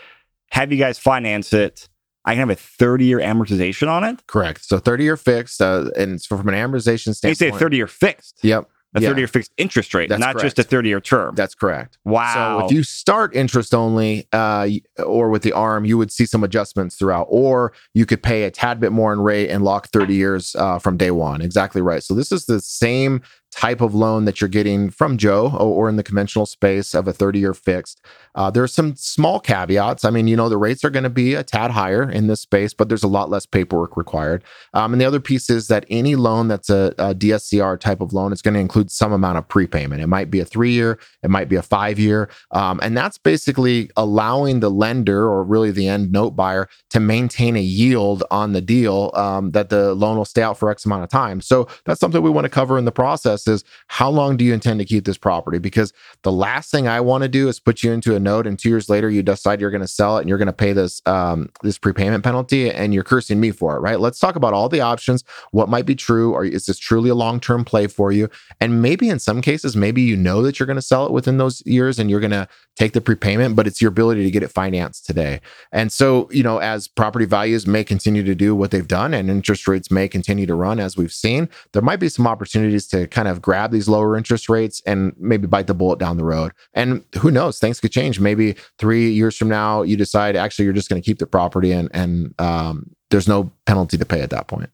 have 0.50 0.70
you 0.70 0.78
guys 0.78 0.98
finance 0.98 1.52
it. 1.52 1.88
I 2.24 2.34
can 2.34 2.40
have 2.40 2.50
a 2.50 2.54
30 2.54 3.04
year 3.04 3.18
amortization 3.18 3.88
on 3.88 4.04
it. 4.04 4.24
Correct. 4.28 4.64
So 4.64 4.78
30 4.78 5.02
year 5.02 5.16
fixed. 5.16 5.60
Uh, 5.60 5.90
and 5.96 6.22
so 6.22 6.36
from 6.36 6.48
an 6.48 6.54
amortization 6.54 7.14
standpoint, 7.14 7.40
you 7.40 7.52
say 7.52 7.58
30 7.58 7.76
year 7.76 7.86
fixed. 7.88 8.38
Yep 8.42 8.68
a 8.94 9.00
30 9.00 9.20
year 9.20 9.28
fixed 9.28 9.52
interest 9.56 9.94
rate, 9.94 10.08
That's 10.08 10.20
not 10.20 10.34
correct. 10.34 10.56
just 10.56 10.58
a 10.58 10.62
30 10.62 10.88
year 10.88 11.00
term. 11.00 11.34
That's 11.34 11.54
correct. 11.54 11.98
Wow. 12.04 12.60
So 12.60 12.66
if 12.66 12.72
you 12.72 12.82
start 12.82 13.34
interest 13.34 13.74
only 13.74 14.26
uh, 14.32 14.68
or 15.04 15.30
with 15.30 15.42
the 15.42 15.52
ARM, 15.52 15.84
you 15.84 15.96
would 15.96 16.12
see 16.12 16.26
some 16.26 16.44
adjustments 16.44 16.96
throughout, 16.96 17.26
or 17.30 17.72
you 17.94 18.04
could 18.06 18.22
pay 18.22 18.44
a 18.44 18.50
tad 18.50 18.80
bit 18.80 18.92
more 18.92 19.12
in 19.12 19.20
rate 19.20 19.48
and 19.50 19.64
lock 19.64 19.88
30 19.88 20.14
years 20.14 20.54
uh, 20.56 20.78
from 20.78 20.96
day 20.96 21.10
one. 21.10 21.40
Exactly 21.40 21.80
right. 21.80 22.02
So 22.02 22.14
this 22.14 22.32
is 22.32 22.46
the 22.46 22.60
same 22.60 23.22
type 23.52 23.80
of 23.82 23.94
loan 23.94 24.24
that 24.24 24.40
you're 24.40 24.48
getting 24.48 24.90
from 24.90 25.18
Joe 25.18 25.50
or, 25.58 25.88
in 25.88 25.96
the 25.96 26.02
conventional 26.02 26.46
space 26.46 26.94
of 26.94 27.06
a 27.06 27.12
30 27.12 27.38
year 27.38 27.52
fixed. 27.52 28.00
Uh, 28.34 28.50
there's 28.50 28.72
some 28.72 28.96
small 28.96 29.38
caveats. 29.38 30.06
I 30.06 30.10
mean, 30.10 30.26
you 30.26 30.36
know, 30.36 30.48
the 30.48 30.56
rates 30.56 30.84
are 30.84 30.90
going 30.90 31.02
to 31.02 31.10
be 31.10 31.34
a 31.34 31.42
tad 31.42 31.70
higher 31.70 32.08
in 32.10 32.28
this 32.28 32.40
space, 32.40 32.72
but 32.72 32.88
there's 32.88 33.02
a 33.02 33.08
lot 33.08 33.28
less 33.28 33.44
paperwork 33.44 33.96
required. 33.96 34.42
Um, 34.72 34.94
and 34.94 35.00
the 35.00 35.04
other 35.04 35.20
piece 35.20 35.50
is 35.50 35.68
that 35.68 35.84
any 35.90 36.16
loan 36.16 36.48
that's 36.48 36.70
a, 36.70 36.94
a 36.96 37.14
DSCR 37.14 37.78
type 37.78 38.00
of 38.00 38.14
loan 38.14 38.32
is 38.32 38.40
going 38.40 38.54
to 38.54 38.60
include 38.60 38.90
some 38.90 39.12
amount 39.12 39.36
of 39.36 39.46
prepayment. 39.48 40.00
It 40.00 40.06
might 40.06 40.30
be 40.30 40.40
a 40.40 40.46
three 40.46 40.72
year, 40.72 40.98
it 41.22 41.28
might 41.28 41.50
be 41.50 41.56
a 41.56 41.62
five 41.62 41.98
year. 41.98 42.30
Um, 42.52 42.80
and 42.82 42.96
that's 42.96 43.18
basically 43.18 43.90
allowing 43.98 44.60
the 44.60 44.70
lender 44.70 45.24
or 45.24 45.44
really 45.44 45.70
the 45.70 45.88
end 45.88 46.10
note 46.10 46.30
buyer 46.30 46.68
to 46.90 47.00
maintain 47.00 47.56
a 47.56 47.60
yield 47.60 48.24
on 48.30 48.52
the 48.52 48.62
deal 48.62 49.10
um, 49.14 49.50
that 49.50 49.68
the 49.68 49.94
loan 49.94 50.16
will 50.16 50.24
stay 50.24 50.42
out 50.42 50.56
for 50.56 50.70
X 50.70 50.86
amount 50.86 51.02
of 51.02 51.10
time. 51.10 51.42
So 51.42 51.68
that's 51.84 52.00
something 52.00 52.22
we 52.22 52.30
want 52.30 52.46
to 52.46 52.50
cover 52.50 52.78
in 52.78 52.86
the 52.86 52.92
process 52.92 53.41
is 53.48 53.64
how 53.88 54.10
long 54.10 54.36
do 54.36 54.44
you 54.44 54.54
intend 54.54 54.80
to 54.80 54.84
keep 54.84 55.04
this 55.04 55.18
property? 55.18 55.58
Because 55.58 55.92
the 56.22 56.32
last 56.32 56.70
thing 56.70 56.88
I 56.88 57.00
want 57.00 57.22
to 57.22 57.28
do 57.28 57.48
is 57.48 57.60
put 57.60 57.82
you 57.82 57.92
into 57.92 58.14
a 58.14 58.20
note 58.20 58.46
and 58.46 58.58
two 58.58 58.68
years 58.68 58.88
later 58.88 59.10
you 59.10 59.22
decide 59.22 59.60
you're 59.60 59.70
going 59.70 59.82
to 59.82 59.88
sell 59.88 60.18
it 60.18 60.20
and 60.22 60.28
you're 60.28 60.38
going 60.38 60.46
to 60.46 60.52
pay 60.52 60.72
this 60.72 61.02
um, 61.06 61.50
this 61.62 61.78
prepayment 61.78 62.24
penalty 62.24 62.70
and 62.70 62.94
you're 62.94 63.04
cursing 63.04 63.40
me 63.40 63.50
for 63.50 63.76
it, 63.76 63.80
right? 63.80 64.00
Let's 64.00 64.18
talk 64.18 64.36
about 64.36 64.52
all 64.52 64.68
the 64.68 64.80
options. 64.80 65.24
What 65.50 65.68
might 65.68 65.86
be 65.86 65.94
true, 65.94 66.32
or 66.32 66.44
is 66.44 66.66
this 66.66 66.78
truly 66.78 67.10
a 67.10 67.14
long 67.14 67.40
term 67.40 67.64
play 67.64 67.86
for 67.86 68.12
you? 68.12 68.28
And 68.60 68.82
maybe 68.82 69.08
in 69.08 69.18
some 69.18 69.40
cases, 69.40 69.76
maybe 69.76 70.02
you 70.02 70.16
know 70.16 70.42
that 70.42 70.58
you're 70.58 70.66
going 70.66 70.76
to 70.76 70.82
sell 70.82 71.06
it 71.06 71.12
within 71.12 71.38
those 71.38 71.62
years 71.66 71.98
and 71.98 72.10
you're 72.10 72.20
going 72.20 72.30
to 72.30 72.48
take 72.76 72.92
the 72.92 73.00
prepayment, 73.00 73.54
but 73.54 73.66
it's 73.66 73.80
your 73.80 73.90
ability 73.90 74.24
to 74.24 74.30
get 74.30 74.42
it 74.42 74.48
financed 74.48 75.04
today. 75.04 75.40
And 75.72 75.92
so, 75.92 76.28
you 76.30 76.42
know, 76.42 76.58
as 76.58 76.88
property 76.88 77.26
values 77.26 77.66
may 77.66 77.84
continue 77.84 78.22
to 78.22 78.34
do 78.34 78.54
what 78.54 78.70
they've 78.70 78.88
done 78.88 79.12
and 79.12 79.30
interest 79.30 79.68
rates 79.68 79.90
may 79.90 80.08
continue 80.08 80.46
to 80.46 80.54
run 80.54 80.80
as 80.80 80.96
we've 80.96 81.12
seen, 81.12 81.48
there 81.72 81.82
might 81.82 82.00
be 82.00 82.08
some 82.08 82.26
opportunities 82.26 82.86
to 82.88 83.06
kind 83.08 83.28
of 83.28 83.31
grab 83.40 83.70
these 83.70 83.88
lower 83.88 84.16
interest 84.16 84.48
rates 84.48 84.82
and 84.84 85.14
maybe 85.16 85.46
bite 85.46 85.68
the 85.68 85.74
bullet 85.74 85.98
down 85.98 86.16
the 86.16 86.24
road. 86.24 86.52
And 86.74 87.04
who 87.18 87.30
knows, 87.30 87.58
things 87.58 87.80
could 87.80 87.92
change. 87.92 88.20
Maybe 88.20 88.56
three 88.78 89.10
years 89.12 89.36
from 89.36 89.48
now, 89.48 89.82
you 89.82 89.96
decide 89.96 90.36
actually 90.36 90.66
you're 90.66 90.74
just 90.74 90.88
going 90.88 91.00
to 91.00 91.06
keep 91.06 91.18
the 91.18 91.26
property 91.26 91.72
and 91.72 91.88
and 91.94 92.34
um, 92.38 92.90
there's 93.10 93.28
no 93.28 93.52
penalty 93.66 93.96
to 93.96 94.04
pay 94.04 94.20
at 94.20 94.30
that 94.30 94.48
point. 94.48 94.70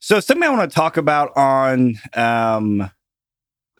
So 0.00 0.20
something 0.20 0.42
I 0.42 0.50
want 0.50 0.70
to 0.70 0.74
talk 0.74 0.96
about 0.96 1.34
on 1.36 1.94
um, 2.14 2.90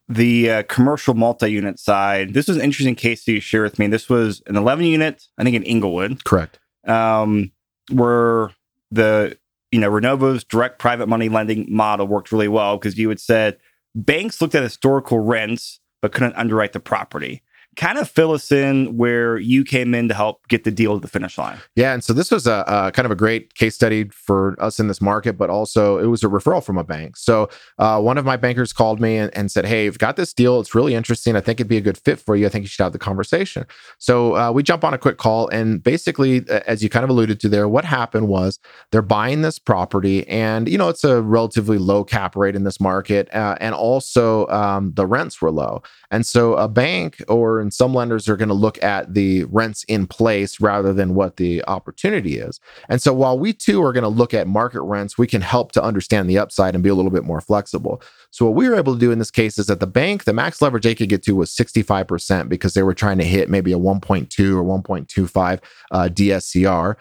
the 0.09 0.51
uh, 0.51 0.63
commercial 0.65 1.15
multi-unit 1.15 1.79
side. 1.79 2.35
This 2.35 2.49
was 2.49 2.57
an 2.57 2.63
interesting 2.63 2.95
case 2.95 3.25
that 3.25 3.33
you 3.33 3.41
shared 3.41 3.65
with 3.65 3.79
me. 3.79 3.89
This 3.89 4.09
was 4.09 4.43
an 4.47 4.57
11 4.57 4.87
unit, 4.87 5.27
I 5.39 5.45
think 5.45 5.57
in 5.57 5.65
Englewood. 5.65 6.25
Correct. 6.25 6.59
Um, 6.87 7.53
where 7.91 8.51
the 8.91 9.37
you 9.71 9.81
know 9.81 9.91
Renovo's 9.91 10.45
direct 10.45 10.79
private 10.79 11.09
money 11.09 11.29
lending 11.29 11.67
model 11.69 12.07
worked 12.07 12.33
really 12.33 12.49
well 12.49 12.79
because 12.79 12.97
you 12.97 13.09
had 13.09 13.21
said 13.21 13.59
banks 13.95 14.41
looked 14.41 14.55
at 14.55 14.63
historical 14.63 15.19
rents 15.19 15.81
but 16.03 16.13
couldn't 16.13 16.35
underwrite 16.37 16.73
the 16.73 16.81
property 16.81 17.43
kind 17.77 17.99
of 17.99 18.09
fill 18.09 18.33
us 18.33 18.51
in 18.53 18.97
where 18.97 19.37
you 19.37 19.65
came 19.65 19.95
in 19.95 20.09
to 20.09 20.15
help 20.15 20.47
get 20.49 20.65
the 20.65 20.71
deal 20.71 20.95
to 20.95 21.01
the 21.01 21.09
finish 21.09 21.39
line. 21.39 21.59
Yeah, 21.75 21.93
and 21.93 22.03
so 22.03 22.13
this 22.13 22.31
was 22.31 22.47
a, 22.47 22.65
a, 22.67 22.93
kind 22.93 23.07
of 23.07 23.13
a 23.13 23.17
great 23.17 23.55
case 23.55 23.75
study 23.75 24.09
for 24.09 24.57
us 24.61 24.79
in 24.79 24.89
this 24.89 25.01
market, 25.01 25.37
but 25.37 25.51
also 25.51 25.99
it 25.99 26.07
was 26.07 26.23
a 26.23 26.29
referral 26.29 26.65
from 26.65 26.79
a 26.79 26.85
bank. 26.85 27.17
So 27.17 27.49
uh, 27.79 28.01
one 28.01 28.19
of 28.19 28.25
my 28.25 28.37
bankers 28.37 28.73
called 28.73 29.01
me 29.01 29.17
and, 29.17 29.35
and, 29.37 29.51
said, 29.51 29.65
"Hey, 29.67 29.85
you've 29.85 29.99
got 29.99 30.17
this 30.17 30.33
deal. 30.33 30.61
It's 30.61 30.75
really 30.75 30.95
interesting. 30.95 31.37
I 31.37 31.41
think 31.41 31.61
it'd 31.61 31.69
be 31.69 31.77
a 31.77 31.83
good 31.83 31.99
fit 31.99 32.19
for 32.19 32.37
you. 32.37 32.47
I 32.47 32.49
think 32.49 32.63
you 32.63 32.69
should 32.69 32.83
have 32.83 32.93
the 32.93 32.99
conversation." 32.99 33.67
So 33.99 34.37
uh, 34.37 34.53
we 34.53 34.63
jump 34.63 34.85
on 34.85 34.95
a 34.95 34.99
quick 34.99 35.19
call, 35.19 35.49
and 35.49 35.83
basically, 35.83 36.49
as 36.49 36.83
you 36.83 36.89
kind 36.89 37.05
of 37.05 37.11
alluded 37.11 37.41
to 37.41 37.49
there, 37.49 37.69
what 37.69 37.85
happened 37.85 38.29
was 38.29 38.59
they're 38.91 39.03
buying 39.03 39.43
this 39.43 39.59
property, 39.59 40.27
and 40.29 40.69
you 40.69 40.79
know 40.79 40.89
it's 40.89 41.05
a 41.05 41.23
relatively 41.23 41.79
low 41.79 42.05
cap 42.05 42.37
rate 42.37 42.57
in 42.57 42.65
this 42.65 42.81
market, 42.81 43.33
uh, 43.35 43.57
and 43.61 43.75
also 43.75 44.47
um, 44.49 44.93
the 44.95 45.07
rents 45.07 45.41
were 45.41 45.51
low, 45.51 45.83
and 46.11 46.27
so 46.27 46.55
a 46.55 46.69
bank 46.69 47.23
or 47.29 47.64
and 47.65 47.73
some 47.73 47.95
lenders 47.95 48.29
are 48.29 48.37
going 48.37 48.49
to 48.49 48.55
look 48.55 48.81
at 48.83 49.15
the 49.15 49.45
rents 49.45 49.85
in 49.85 50.07
place 50.07 50.61
rather 50.61 50.93
than 50.93 51.15
what 51.15 51.39
the 51.39 51.65
opportunity 51.65 52.37
is. 52.37 52.61
And 52.91 53.01
so 53.01 53.15
while 53.15 53.39
we 53.39 53.55
too 53.55 53.83
are 53.83 53.93
going 53.93 54.03
to 54.03 54.09
look 54.09 54.35
at 54.35 54.47
market 54.47 54.83
rents, 54.83 55.17
we 55.17 55.27
can 55.27 55.41
help 55.41 55.73
to 55.73 55.83
understand 55.83 56.29
the 56.29 56.39
upside 56.39 56.75
and 56.75 56.85
be 56.85 56.91
a 56.91 56.95
little 56.95 57.11
bit 57.11 57.25
more 57.25 57.41
flexible. 57.41 58.03
So 58.31 58.45
what 58.45 58.55
we 58.55 58.69
were 58.69 58.77
able 58.77 58.93
to 58.93 59.01
do 59.01 59.11
in 59.11 59.19
this 59.19 59.31
case 59.31 59.59
is 59.59 59.67
that 59.67 59.81
the 59.81 59.87
bank, 59.87 60.25
the 60.25 60.35
max 60.35 60.61
leverage 60.61 60.85
they 60.85 60.95
could 60.95 61.09
get 61.09 61.23
to 61.25 61.35
was 61.35 61.51
65% 61.51 62.51
because 62.51 62.75
they 62.75 62.83
were 62.83 62.95
trying 62.95 63.19
to 63.19 63.25
hit 63.25 63.49
maybe 63.49 63.73
a 63.73 63.79
1.2 63.79 64.57
or 64.57 64.83
1.25 64.83 65.61
uh, 65.91 66.09
DSCR 66.13 66.97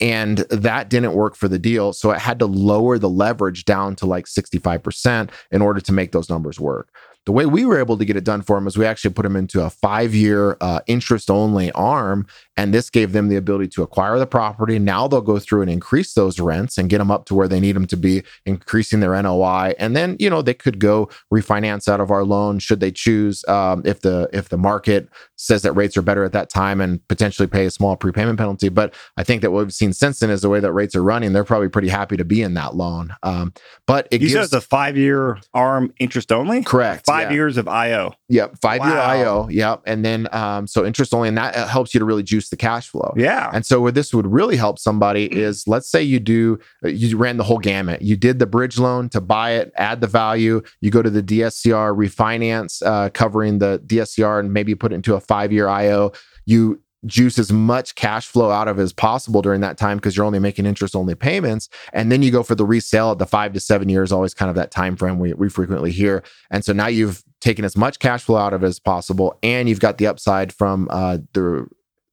and 0.00 0.38
that 0.50 0.88
didn't 0.88 1.14
work 1.14 1.36
for 1.36 1.46
the 1.46 1.58
deal 1.58 1.92
so 1.92 2.10
it 2.10 2.18
had 2.18 2.40
to 2.40 2.46
lower 2.46 2.98
the 2.98 3.08
leverage 3.08 3.64
down 3.64 3.94
to 3.94 4.06
like 4.06 4.24
65% 4.24 5.30
in 5.52 5.62
order 5.62 5.80
to 5.80 5.92
make 5.92 6.10
those 6.10 6.28
numbers 6.28 6.58
work 6.58 6.88
the 7.26 7.32
way 7.32 7.46
we 7.46 7.64
were 7.64 7.78
able 7.78 7.96
to 7.96 8.04
get 8.04 8.16
it 8.16 8.24
done 8.24 8.42
for 8.42 8.56
them 8.56 8.66
is 8.66 8.76
we 8.76 8.84
actually 8.84 9.12
put 9.12 9.22
them 9.22 9.36
into 9.36 9.62
a 9.62 9.70
five 9.70 10.14
year 10.14 10.56
uh, 10.60 10.80
interest 10.86 11.30
only 11.30 11.72
arm. 11.72 12.26
And 12.56 12.72
this 12.72 12.90
gave 12.90 13.12
them 13.12 13.28
the 13.28 13.36
ability 13.36 13.68
to 13.68 13.82
acquire 13.82 14.18
the 14.18 14.26
property. 14.26 14.78
Now 14.78 15.08
they'll 15.08 15.20
go 15.20 15.38
through 15.38 15.62
and 15.62 15.70
increase 15.70 16.12
those 16.12 16.38
rents 16.38 16.78
and 16.78 16.88
get 16.88 16.98
them 16.98 17.10
up 17.10 17.24
to 17.26 17.34
where 17.34 17.48
they 17.48 17.58
need 17.58 17.74
them 17.74 17.86
to 17.86 17.96
be, 17.96 18.22
increasing 18.46 19.00
their 19.00 19.20
NOI. 19.20 19.74
And 19.78 19.96
then, 19.96 20.16
you 20.20 20.30
know, 20.30 20.42
they 20.42 20.54
could 20.54 20.78
go 20.78 21.08
refinance 21.32 21.88
out 21.88 22.00
of 22.00 22.10
our 22.10 22.24
loan 22.24 22.58
should 22.58 22.80
they 22.80 22.92
choose 22.92 23.44
um, 23.48 23.82
if 23.84 24.02
the 24.02 24.28
if 24.32 24.50
the 24.50 24.58
market 24.58 25.08
says 25.36 25.62
that 25.62 25.72
rates 25.72 25.96
are 25.96 26.02
better 26.02 26.24
at 26.24 26.32
that 26.32 26.50
time 26.50 26.80
and 26.80 27.06
potentially 27.08 27.48
pay 27.48 27.66
a 27.66 27.70
small 27.70 27.96
prepayment 27.96 28.38
penalty. 28.38 28.68
But 28.68 28.94
I 29.16 29.24
think 29.24 29.42
that 29.42 29.50
what 29.50 29.64
we've 29.64 29.74
seen 29.74 29.92
since 29.92 30.20
then 30.20 30.30
is 30.30 30.42
the 30.42 30.48
way 30.48 30.60
that 30.60 30.72
rates 30.72 30.94
are 30.94 31.02
running, 31.02 31.32
they're 31.32 31.44
probably 31.44 31.68
pretty 31.68 31.88
happy 31.88 32.16
to 32.16 32.24
be 32.24 32.42
in 32.42 32.54
that 32.54 32.76
loan. 32.76 33.14
Um, 33.22 33.52
but 33.86 34.06
it 34.10 34.20
you 34.20 34.28
gives, 34.28 34.52
a 34.52 34.60
five 34.60 34.96
year 34.96 35.38
arm 35.54 35.92
interest 35.98 36.30
only? 36.30 36.62
correct 36.62 37.08
Five 37.14 37.30
yeah. 37.30 37.34
years 37.34 37.56
of 37.56 37.68
IO. 37.68 38.14
Yep, 38.28 38.58
five 38.60 38.84
year 38.84 38.94
Wow. 38.94 39.10
IO. 39.10 39.48
Yep, 39.48 39.82
and 39.86 40.04
then 40.04 40.28
um, 40.32 40.66
so 40.66 40.84
interest 40.84 41.14
only, 41.14 41.28
and 41.28 41.36
that 41.38 41.54
uh, 41.56 41.66
helps 41.66 41.94
you 41.94 42.00
to 42.00 42.04
really 42.04 42.22
juice 42.22 42.48
the 42.48 42.56
cash 42.56 42.88
flow. 42.88 43.12
Yeah. 43.16 43.50
And 43.52 43.64
so, 43.64 43.80
where 43.80 43.92
this 43.92 44.12
would 44.14 44.26
really 44.26 44.56
help 44.56 44.78
somebody 44.78 45.24
is, 45.32 45.66
let's 45.66 45.90
say 45.90 46.02
you 46.02 46.20
do, 46.20 46.58
uh, 46.84 46.88
you 46.88 47.16
ran 47.16 47.36
the 47.36 47.44
whole 47.44 47.58
gamut. 47.58 48.02
You 48.02 48.16
did 48.16 48.38
the 48.38 48.46
bridge 48.46 48.78
loan 48.78 49.08
to 49.10 49.20
buy 49.20 49.52
it, 49.52 49.72
add 49.76 50.00
the 50.00 50.06
value. 50.06 50.62
You 50.80 50.90
go 50.90 51.02
to 51.02 51.10
the 51.10 51.22
DSCR 51.22 51.96
refinance, 51.96 52.82
uh, 52.84 53.10
covering 53.10 53.58
the 53.58 53.82
DSCR, 53.86 54.40
and 54.40 54.52
maybe 54.52 54.74
put 54.74 54.92
it 54.92 54.96
into 54.96 55.14
a 55.14 55.20
five 55.20 55.52
year 55.52 55.68
IO. 55.68 56.12
You 56.46 56.82
juice 57.06 57.38
as 57.38 57.52
much 57.52 57.94
cash 57.94 58.26
flow 58.26 58.50
out 58.50 58.68
of 58.68 58.78
as 58.78 58.92
possible 58.92 59.42
during 59.42 59.60
that 59.60 59.76
time 59.78 59.98
because 59.98 60.16
you're 60.16 60.26
only 60.26 60.38
making 60.38 60.66
interest 60.66 60.96
only 60.96 61.14
payments. 61.14 61.68
And 61.92 62.10
then 62.10 62.22
you 62.22 62.30
go 62.30 62.42
for 62.42 62.54
the 62.54 62.64
resale 62.64 63.10
at 63.12 63.18
the 63.18 63.26
five 63.26 63.52
to 63.52 63.60
seven 63.60 63.88
years 63.88 64.12
always 64.12 64.34
kind 64.34 64.48
of 64.48 64.56
that 64.56 64.70
time 64.70 64.96
frame 64.96 65.18
we, 65.18 65.32
we 65.34 65.48
frequently 65.48 65.90
hear. 65.90 66.22
And 66.50 66.64
so 66.64 66.72
now 66.72 66.86
you've 66.86 67.22
taken 67.40 67.64
as 67.64 67.76
much 67.76 67.98
cash 67.98 68.22
flow 68.24 68.38
out 68.38 68.54
of 68.54 68.64
as 68.64 68.78
possible 68.78 69.38
and 69.42 69.68
you've 69.68 69.80
got 69.80 69.98
the 69.98 70.06
upside 70.06 70.52
from 70.52 70.88
uh, 70.90 71.18
the 71.34 71.66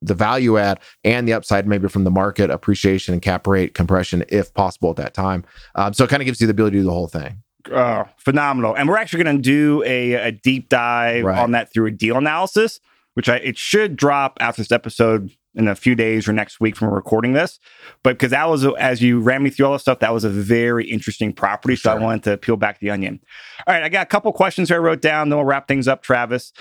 the 0.03 0.15
value 0.15 0.57
add 0.57 0.79
and 1.03 1.27
the 1.27 1.33
upside 1.33 1.67
maybe 1.67 1.87
from 1.87 2.03
the 2.05 2.09
market 2.11 2.49
appreciation 2.49 3.13
and 3.13 3.21
cap 3.21 3.45
rate 3.45 3.75
compression 3.75 4.25
if 4.29 4.51
possible 4.53 4.89
at 4.89 4.95
that 4.95 5.13
time. 5.13 5.45
Um, 5.75 5.93
so 5.93 6.03
it 6.03 6.09
kind 6.09 6.23
of 6.23 6.25
gives 6.25 6.41
you 6.41 6.47
the 6.47 6.51
ability 6.51 6.77
to 6.77 6.81
do 6.81 6.85
the 6.85 6.91
whole 6.91 7.07
thing. 7.07 7.43
Oh, 7.71 8.05
phenomenal. 8.17 8.75
And 8.75 8.89
we're 8.89 8.97
actually 8.97 9.23
going 9.23 9.37
to 9.37 9.41
do 9.43 9.83
a, 9.85 10.13
a 10.13 10.31
deep 10.31 10.69
dive 10.69 11.23
Right. 11.25 11.37
on 11.37 11.51
that 11.51 11.71
through 11.71 11.85
a 11.85 11.91
deal 11.91 12.17
analysis, 12.17 12.79
which 13.13 13.29
I 13.29 13.37
it 13.37 13.57
should 13.57 13.95
drop 13.95 14.37
after 14.39 14.61
this 14.61 14.71
episode 14.71 15.31
in 15.53 15.67
a 15.67 15.75
few 15.75 15.95
days 15.95 16.27
or 16.27 16.33
next 16.33 16.59
week 16.59 16.75
from 16.75 16.89
recording 16.89 17.33
this. 17.33 17.59
But 18.03 18.13
because 18.13 18.31
that 18.31 18.49
was, 18.49 18.65
as 18.79 19.01
you 19.01 19.19
ran 19.19 19.43
me 19.43 19.49
through 19.49 19.65
all 19.65 19.73
this 19.73 19.81
stuff, 19.81 19.99
that 19.99 20.13
was 20.13 20.23
a 20.23 20.29
very 20.29 20.89
interesting 20.89 21.33
property. 21.33 21.75
So 21.75 21.91
I 21.91 21.95
wanted 21.95 22.23
to 22.23 22.37
peel 22.37 22.55
back 22.55 22.79
the 22.79 22.89
onion. 22.89 23.19
All 23.67 23.73
right. 23.73 23.83
I 23.83 23.89
got 23.89 24.03
a 24.03 24.09
couple 24.09 24.31
questions 24.31 24.69
here 24.69 24.77
I 24.77 24.79
wrote 24.79 25.01
down. 25.01 25.29
Then 25.29 25.37
we'll 25.37 25.45
wrap 25.45 25.67
things 25.67 25.87
up, 25.87 26.03
Travis. 26.03 26.53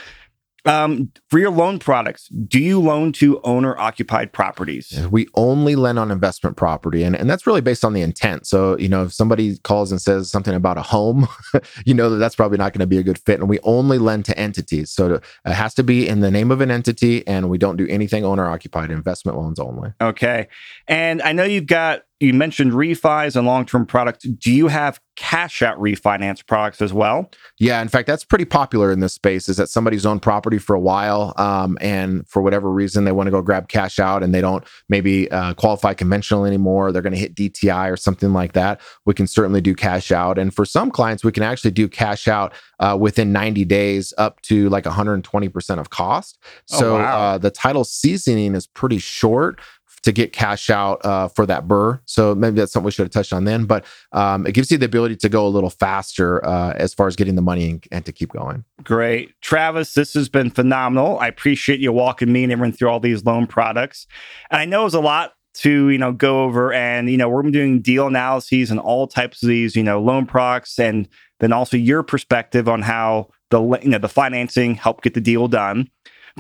Um, 0.65 1.11
for 1.29 1.39
your 1.39 1.51
loan 1.51 1.79
products, 1.79 2.29
do 2.29 2.59
you 2.59 2.81
loan 2.81 3.13
to 3.13 3.41
owner 3.43 3.79
occupied 3.79 4.33
properties? 4.33 5.07
we 5.11 5.27
only 5.35 5.77
lend 5.77 5.99
on 5.99 6.11
investment 6.11 6.57
property 6.57 7.03
and, 7.03 7.17
and 7.17 7.29
that's 7.29 7.47
really 7.47 7.61
based 7.61 7.85
on 7.85 7.93
the 7.93 8.03
intent 8.03 8.47
so 8.47 8.77
you 8.79 8.89
know 8.89 9.05
if 9.05 9.13
somebody 9.13 9.57
calls 9.59 9.91
and 9.91 10.01
says 10.01 10.31
something 10.31 10.55
about 10.55 10.77
a 10.77 10.83
home 10.83 11.27
you 11.87 11.95
know 11.95 12.11
that 12.11 12.17
that's 12.17 12.35
probably 12.35 12.59
not 12.59 12.73
going 12.73 12.81
to 12.81 12.87
be 12.87 12.99
a 12.99 13.03
good 13.03 13.19
fit 13.19 13.41
and 13.41 13.49
we 13.49 13.59
only 13.61 13.99
lend 13.99 14.25
to 14.25 14.37
entities 14.39 14.91
so 14.91 15.15
it 15.15 15.25
has 15.45 15.75
to 15.75 15.83
be 15.83 16.07
in 16.07 16.21
the 16.21 16.31
name 16.31 16.51
of 16.51 16.61
an 16.61 16.71
entity 16.71 17.27
and 17.27 17.49
we 17.49 17.59
don't 17.59 17.77
do 17.77 17.87
anything 17.89 18.25
owner 18.25 18.49
occupied 18.49 18.91
investment 18.91 19.39
loans 19.39 19.59
only 19.59 19.93
Okay. 20.01 20.49
And 20.89 21.23
I 21.23 21.33
know 21.33 21.45
you've 21.45 21.67
got, 21.67 22.03
you 22.21 22.35
mentioned 22.35 22.73
refis 22.73 23.35
and 23.35 23.47
long 23.47 23.65
term 23.65 23.87
products. 23.87 24.25
Do 24.25 24.53
you 24.53 24.69
have 24.69 25.01
cash 25.17 25.61
out 25.63 25.79
refinance 25.79 26.47
products 26.47 26.81
as 26.81 26.93
well? 26.93 27.31
Yeah, 27.59 27.81
in 27.83 27.89
fact, 27.89 28.07
that's 28.07 28.25
pretty 28.25 28.45
popular 28.45 28.93
in 28.93 29.01
this 29.01 29.15
space. 29.15 29.49
Is 29.49 29.57
that 29.57 29.69
somebody's 29.69 30.05
owned 30.05 30.21
property 30.21 30.59
for 30.59 30.75
a 30.75 30.81
while, 30.81 31.33
um, 31.37 31.79
and 31.81 32.27
for 32.29 32.43
whatever 32.43 32.71
reason 32.71 33.05
they 33.05 33.13
want 33.13 33.27
to 33.27 33.31
go 33.31 33.41
grab 33.41 33.69
cash 33.69 33.99
out, 33.99 34.23
and 34.23 34.35
they 34.35 34.41
don't 34.43 34.65
maybe 34.91 35.31
uh, 35.31 35.55
qualify 35.55 35.95
conventional 35.95 36.45
anymore. 36.45 36.93
They're 36.93 37.03
going 37.03 37.15
to 37.15 37.19
hit 37.19 37.35
DTI 37.35 37.91
or 37.91 37.97
something 37.97 38.33
like 38.33 38.53
that. 38.53 38.81
We 39.07 39.15
can 39.15 39.27
certainly 39.27 39.63
do 39.63 39.75
cash 39.75 40.13
out, 40.13 40.39
and 40.39 40.55
for 40.55 40.67
some 40.67 40.91
clients, 40.91 41.25
we 41.25 41.33
can 41.33 41.43
actually 41.43 41.73
do 41.73 41.89
cash 41.89 42.29
out 42.29 42.53
uh, 42.81 42.97
within 43.01 43.33
90 43.33 43.65
days, 43.65 44.13
up 44.19 44.41
to 44.43 44.69
like 44.69 44.85
120 44.85 45.49
percent 45.49 45.81
of 45.81 45.89
cost. 45.89 46.39
Oh, 46.73 46.77
So 46.77 46.95
wow. 46.99 47.19
uh, 47.35 47.39
the 47.39 47.51
title 47.51 47.85
seasoning 47.85 48.55
is 48.55 48.67
pretty 48.67 48.99
short 48.99 49.59
to 50.03 50.13
get 50.13 50.33
cash 50.33 50.71
out 50.71 51.05
uh, 51.05 51.29
for 51.29 51.45
that 51.47 51.69
BRRRR. 51.69 52.01
So 52.07 52.35
maybe 52.35 52.57
that's 52.57 52.73
something 52.73 52.87
we 52.87 52.91
should 52.91 53.05
have 53.05 53.13
touched 53.13 53.33
on 53.33 53.45
then. 53.45 53.67
But 53.67 53.85
um, 54.13 54.47
it 54.47 54.53
gives 54.53 54.71
you 54.71 54.79
the 54.79 54.87
ability 54.87 55.17
to 55.17 55.29
go 55.29 55.47
a 55.47 55.49
little 55.49 55.71
faster 55.71 56.45
uh, 56.45 56.73
as 56.77 56.95
far 56.95 57.07
as 57.07 57.17
getting 57.17 57.35
the 57.35 57.43
money 57.43 57.71
and, 57.71 57.85
and 57.93 58.07
to 58.07 58.13
keep 58.13 58.33
going. 58.33 58.65
Great. 58.83 59.39
Travis, 59.43 59.93
this 59.93 60.15
has 60.15 60.29
been 60.29 60.51
phenomenal. 60.51 61.19
I 61.19 61.29
appreciate 61.29 61.81
you 61.81 61.93
walking 61.93 62.33
me 62.33 62.45
and 62.45 62.53
everyone 62.53 62.73
through 62.73 62.89
all 62.89 63.01
these 63.01 63.25
loan 63.25 63.47
products. 63.47 64.07
And 64.51 64.61
I 64.61 64.65
know 64.65 64.87
it's 64.87 64.95
a 64.95 65.01
lot 65.01 65.35
to, 65.53 65.91
you 65.91 65.99
know, 65.99 66.13
go 66.13 66.45
over 66.45 66.73
and, 66.73 67.11
you 67.11 67.17
know, 67.17 67.29
we're 67.29 67.43
doing 67.43 67.83
deal 67.83 68.07
analyses 68.07 68.71
and 68.71 68.81
all 68.81 69.07
types 69.07 69.43
of 69.43 69.49
these, 69.49 69.77
you 69.77 69.83
know, 69.83 70.01
loan 70.01 70.25
products 70.25 70.79
and 70.79 71.09
then 71.41 71.53
also 71.53 71.77
your 71.77 72.03
perspective 72.03 72.69
on 72.69 72.83
how 72.83 73.29
the, 73.51 73.61
you 73.83 73.91
know, 73.91 73.99
the 73.99 74.09
financing 74.09 74.77
helped 74.77 75.03
get 75.05 75.15
the 75.15 75.21
deal 75.21 75.49
done. 75.49 75.91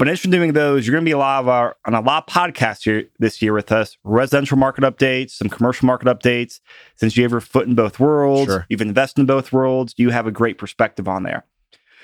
But 0.00 0.08
in 0.08 0.12
addition 0.12 0.30
to 0.30 0.38
doing 0.38 0.54
those, 0.54 0.86
you're 0.86 0.94
going 0.94 1.04
to 1.04 1.08
be 1.08 1.12
a 1.12 1.18
lot 1.18 1.40
of 1.40 1.48
our 1.48 1.76
on 1.84 1.92
a 1.94 2.00
lot 2.00 2.24
of 2.26 2.32
podcasts 2.34 2.84
here 2.84 3.04
this 3.18 3.42
year 3.42 3.52
with 3.52 3.70
us. 3.70 3.98
Residential 4.02 4.56
market 4.56 4.82
updates, 4.82 5.32
some 5.32 5.50
commercial 5.50 5.84
market 5.84 6.06
updates. 6.08 6.60
Since 6.96 7.18
you 7.18 7.22
have 7.22 7.32
your 7.32 7.42
foot 7.42 7.66
in 7.68 7.74
both 7.74 8.00
worlds, 8.00 8.46
Sure. 8.50 8.64
you've 8.70 8.80
invested 8.80 9.20
in 9.20 9.26
both 9.26 9.52
worlds. 9.52 9.92
You 9.98 10.08
have 10.08 10.26
a 10.26 10.30
great 10.30 10.56
perspective 10.56 11.06
on 11.06 11.24
there. 11.24 11.44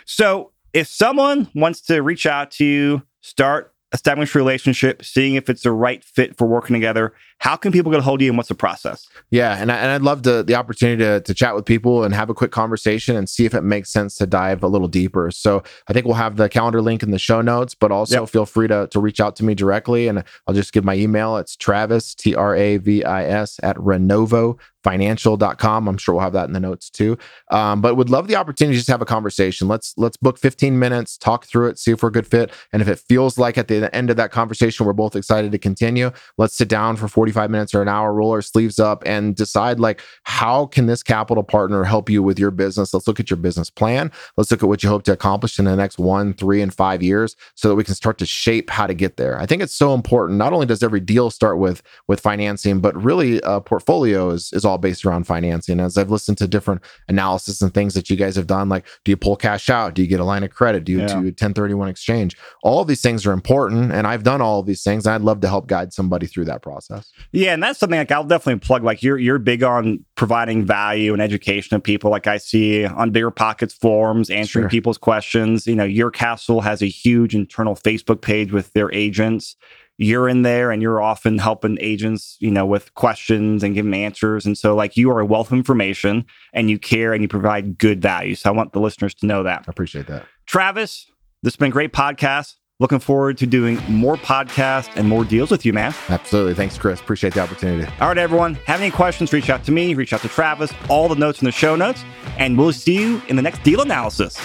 So, 0.04 0.52
if 0.74 0.88
someone 0.88 1.48
wants 1.54 1.80
to 1.86 2.02
reach 2.02 2.26
out 2.26 2.50
to 2.50 2.66
you, 2.66 3.02
start 3.22 3.72
establish 3.96 4.34
relationship, 4.34 5.04
seeing 5.04 5.34
if 5.34 5.48
it's 5.48 5.62
the 5.62 5.72
right 5.72 6.04
fit 6.04 6.36
for 6.36 6.46
working 6.46 6.74
together, 6.74 7.12
how 7.38 7.56
can 7.56 7.72
people 7.72 7.90
get 7.90 7.98
a 7.98 8.02
hold 8.02 8.20
of 8.20 8.24
you 8.24 8.30
and 8.30 8.36
what's 8.36 8.48
the 8.48 8.54
process? 8.54 9.08
Yeah, 9.30 9.56
and, 9.60 9.72
I, 9.72 9.76
and 9.76 9.90
I'd 9.90 10.02
love 10.02 10.22
to, 10.22 10.42
the 10.42 10.54
opportunity 10.54 11.02
to, 11.02 11.20
to 11.20 11.34
chat 11.34 11.54
with 11.54 11.64
people 11.64 12.04
and 12.04 12.14
have 12.14 12.30
a 12.30 12.34
quick 12.34 12.50
conversation 12.50 13.16
and 13.16 13.28
see 13.28 13.44
if 13.44 13.54
it 13.54 13.62
makes 13.62 13.90
sense 13.90 14.14
to 14.16 14.26
dive 14.26 14.62
a 14.62 14.68
little 14.68 14.88
deeper. 14.88 15.30
So 15.30 15.62
I 15.88 15.92
think 15.92 16.06
we'll 16.06 16.14
have 16.14 16.36
the 16.36 16.48
calendar 16.48 16.80
link 16.80 17.02
in 17.02 17.10
the 17.10 17.18
show 17.18 17.40
notes, 17.40 17.74
but 17.74 17.90
also 17.90 18.20
Yep. 18.20 18.28
feel 18.30 18.46
free 18.46 18.68
to, 18.68 18.86
to 18.90 19.00
reach 19.00 19.20
out 19.20 19.34
to 19.36 19.44
me 19.44 19.54
directly. 19.54 20.08
And 20.08 20.22
I'll 20.46 20.54
just 20.54 20.72
give 20.72 20.84
my 20.84 20.94
email. 20.94 21.36
It's 21.38 21.56
Travis, 21.56 22.14
T 22.14 22.34
R 22.34 22.54
A 22.54 22.76
V 22.76 23.02
I 23.02 23.24
S, 23.24 23.58
at 23.62 23.76
Renovo 23.76 24.58
financial.com 24.86 25.88
i'm 25.88 25.98
sure 25.98 26.14
we'll 26.14 26.22
have 26.22 26.32
that 26.32 26.46
in 26.46 26.52
the 26.52 26.60
notes 26.60 26.88
too. 26.88 27.18
Um, 27.50 27.80
but 27.80 27.96
would 27.96 28.08
love 28.08 28.28
the 28.28 28.36
opportunity 28.36 28.74
to 28.74 28.78
just 28.78 28.88
have 28.88 29.02
a 29.02 29.06
conversation. 29.06 29.66
Let's 29.66 29.94
let's 29.96 30.16
book 30.16 30.38
15 30.38 30.78
minutes 30.78 31.18
talk 31.18 31.44
through 31.44 31.68
it 31.68 31.78
see 31.78 31.90
if 31.90 32.02
we're 32.02 32.10
a 32.10 32.12
good 32.12 32.26
fit. 32.26 32.52
And 32.72 32.80
if 32.80 32.86
it 32.86 33.00
feels 33.00 33.36
like 33.36 33.58
at 33.58 33.66
the 33.66 33.94
end 33.94 34.10
of 34.10 34.16
that 34.16 34.30
conversation 34.30 34.86
we're 34.86 34.92
both 34.92 35.16
excited 35.16 35.50
to 35.50 35.58
continue 35.58 36.12
let's 36.38 36.54
sit 36.54 36.68
down 36.68 36.94
for 36.94 37.08
45 37.08 37.50
minutes 37.50 37.74
or 37.74 37.82
an 37.82 37.88
hour 37.88 38.12
roll 38.12 38.30
our 38.30 38.42
sleeves 38.42 38.78
up 38.78 39.02
and 39.04 39.34
decide 39.34 39.80
like 39.80 40.00
how 40.22 40.66
can 40.66 40.86
this 40.86 41.02
capital 41.02 41.42
partner 41.42 41.82
help 41.82 42.08
you 42.08 42.22
with 42.22 42.38
your 42.38 42.52
business? 42.52 42.94
Let's 42.94 43.08
look 43.08 43.18
at 43.18 43.28
your 43.28 43.38
business 43.38 43.70
plan. 43.70 44.12
Let's 44.36 44.52
look 44.52 44.62
at 44.62 44.68
what 44.68 44.84
you 44.84 44.88
hope 44.88 45.02
to 45.04 45.12
accomplish 45.12 45.58
in 45.58 45.64
the 45.64 45.74
next 45.74 45.98
one 45.98 46.32
three 46.34 46.62
and 46.62 46.72
five 46.72 47.02
years 47.02 47.34
so 47.56 47.68
that 47.68 47.74
we 47.74 47.82
can 47.82 47.94
start 47.94 48.18
to 48.18 48.26
shape 48.26 48.70
how 48.70 48.86
to 48.86 48.94
get 48.94 49.16
there. 49.16 49.40
I 49.40 49.46
think 49.46 49.62
it's 49.62 49.74
so 49.74 49.94
important. 49.94 50.38
Not 50.38 50.52
only 50.52 50.66
does 50.66 50.82
every 50.82 51.00
deal 51.00 51.30
start 51.30 51.58
with 51.58 51.82
with 52.06 52.20
financing 52.20 52.80
but 52.80 52.94
really 53.02 53.40
a 53.42 53.60
portfolio 53.60 54.30
is 54.30 54.52
is 54.52 54.64
all 54.64 54.75
based 54.78 55.04
around 55.04 55.24
financing 55.26 55.80
as 55.80 55.96
i've 55.98 56.10
listened 56.10 56.38
to 56.38 56.46
different 56.48 56.82
analysis 57.08 57.62
and 57.62 57.72
things 57.74 57.94
that 57.94 58.08
you 58.10 58.16
guys 58.16 58.36
have 58.36 58.46
done 58.46 58.68
like 58.68 58.86
do 59.04 59.10
you 59.10 59.16
pull 59.16 59.36
cash 59.36 59.70
out 59.70 59.94
do 59.94 60.02
you 60.02 60.08
get 60.08 60.20
a 60.20 60.24
line 60.24 60.42
of 60.44 60.50
credit 60.50 60.84
do 60.84 60.92
you 60.92 60.98
Yeah. 61.00 61.06
do 61.08 61.20
1031 61.22 61.88
exchange 61.88 62.36
all 62.62 62.80
of 62.82 62.88
these 62.88 63.00
things 63.02 63.26
are 63.26 63.32
important 63.32 63.92
and 63.92 64.06
i've 64.06 64.22
done 64.22 64.40
all 64.40 64.60
of 64.60 64.66
these 64.66 64.82
things 64.82 65.06
and 65.06 65.14
i'd 65.14 65.20
love 65.22 65.40
to 65.40 65.48
help 65.48 65.66
guide 65.66 65.92
somebody 65.92 66.26
through 66.26 66.44
that 66.46 66.62
process 66.62 67.12
Yeah, 67.32 67.52
and 67.54 67.62
that's 67.62 67.78
something 67.78 67.98
like 67.98 68.10
I'll 68.12 68.24
definitely 68.24 68.60
plug. 68.60 68.82
Like 68.84 69.02
you're 69.02 69.18
you're 69.18 69.38
big 69.38 69.62
on 69.62 70.04
providing 70.14 70.64
value 70.64 71.12
and 71.12 71.20
education 71.22 71.76
to 71.76 71.80
people. 71.82 72.10
Like 72.10 72.26
I 72.26 72.38
see 72.38 72.84
on 72.86 73.12
BiggerPockets 73.12 73.72
forums, 73.74 74.30
answering 74.30 74.64
Sure. 74.64 74.68
people's 74.70 74.98
questions. 74.98 75.66
You 75.66 75.74
know, 75.74 75.84
your 75.84 76.10
castle 76.10 76.60
has 76.62 76.82
a 76.82 76.86
huge 76.86 77.34
internal 77.34 77.74
Facebook 77.74 78.20
page 78.22 78.52
with 78.52 78.72
their 78.72 78.92
agents. 78.92 79.56
You're 79.98 80.28
in 80.28 80.42
there 80.42 80.70
and 80.70 80.82
you're 80.82 81.00
often 81.00 81.38
helping 81.38 81.78
agents, 81.80 82.36
you 82.38 82.50
know, 82.50 82.66
with 82.66 82.92
questions 82.94 83.62
and 83.62 83.74
giving 83.74 83.94
answers. 83.94 84.44
And 84.44 84.56
so 84.56 84.74
like 84.74 84.96
you 84.96 85.10
are 85.10 85.20
a 85.20 85.26
wealth 85.26 85.48
of 85.48 85.58
information 85.58 86.26
and 86.52 86.68
you 86.68 86.78
care 86.78 87.12
and 87.12 87.22
you 87.22 87.28
provide 87.28 87.78
good 87.78 88.02
value. 88.02 88.34
So 88.34 88.50
I 88.50 88.52
want 88.52 88.72
the 88.72 88.80
listeners 88.80 89.14
to 89.16 89.26
know 89.26 89.42
that. 89.42 89.64
i 89.66 89.70
appreciate 89.70 90.06
that 90.08 90.26
Travis, 90.46 91.10
this 91.42 91.54
has 91.54 91.56
been 91.56 91.68
a 91.68 91.72
great 91.72 91.92
podcast. 91.92 92.54
Looking 92.78 92.98
forward 92.98 93.38
to 93.38 93.46
doing 93.46 93.80
more 93.88 94.16
podcasts 94.16 94.90
and 94.96 95.08
more 95.08 95.24
deals 95.24 95.50
with 95.50 95.64
you, 95.64 95.72
man. 95.72 95.94
Absolutely. 96.10 96.52
Thanks, 96.52 96.76
Chris. 96.76 97.00
Appreciate 97.00 97.32
the 97.32 97.40
opportunity. 97.40 97.90
All 98.00 98.08
right, 98.08 98.18
everyone. 98.18 98.54
Have 98.66 98.82
any 98.82 98.90
questions? 98.90 99.32
Reach 99.32 99.48
out 99.48 99.64
to 99.64 99.72
me, 99.72 99.94
reach 99.94 100.12
out 100.12 100.20
to 100.20 100.28
Travis, 100.28 100.72
all 100.90 101.08
the 101.08 101.14
notes 101.14 101.40
in 101.40 101.46
the 101.46 101.52
show 101.52 101.74
notes, 101.74 102.04
and 102.36 102.58
we'll 102.58 102.72
see 102.72 103.00
you 103.00 103.22
in 103.28 103.36
the 103.36 103.42
next 103.42 103.62
deal 103.62 103.80
analysis. 103.80 104.38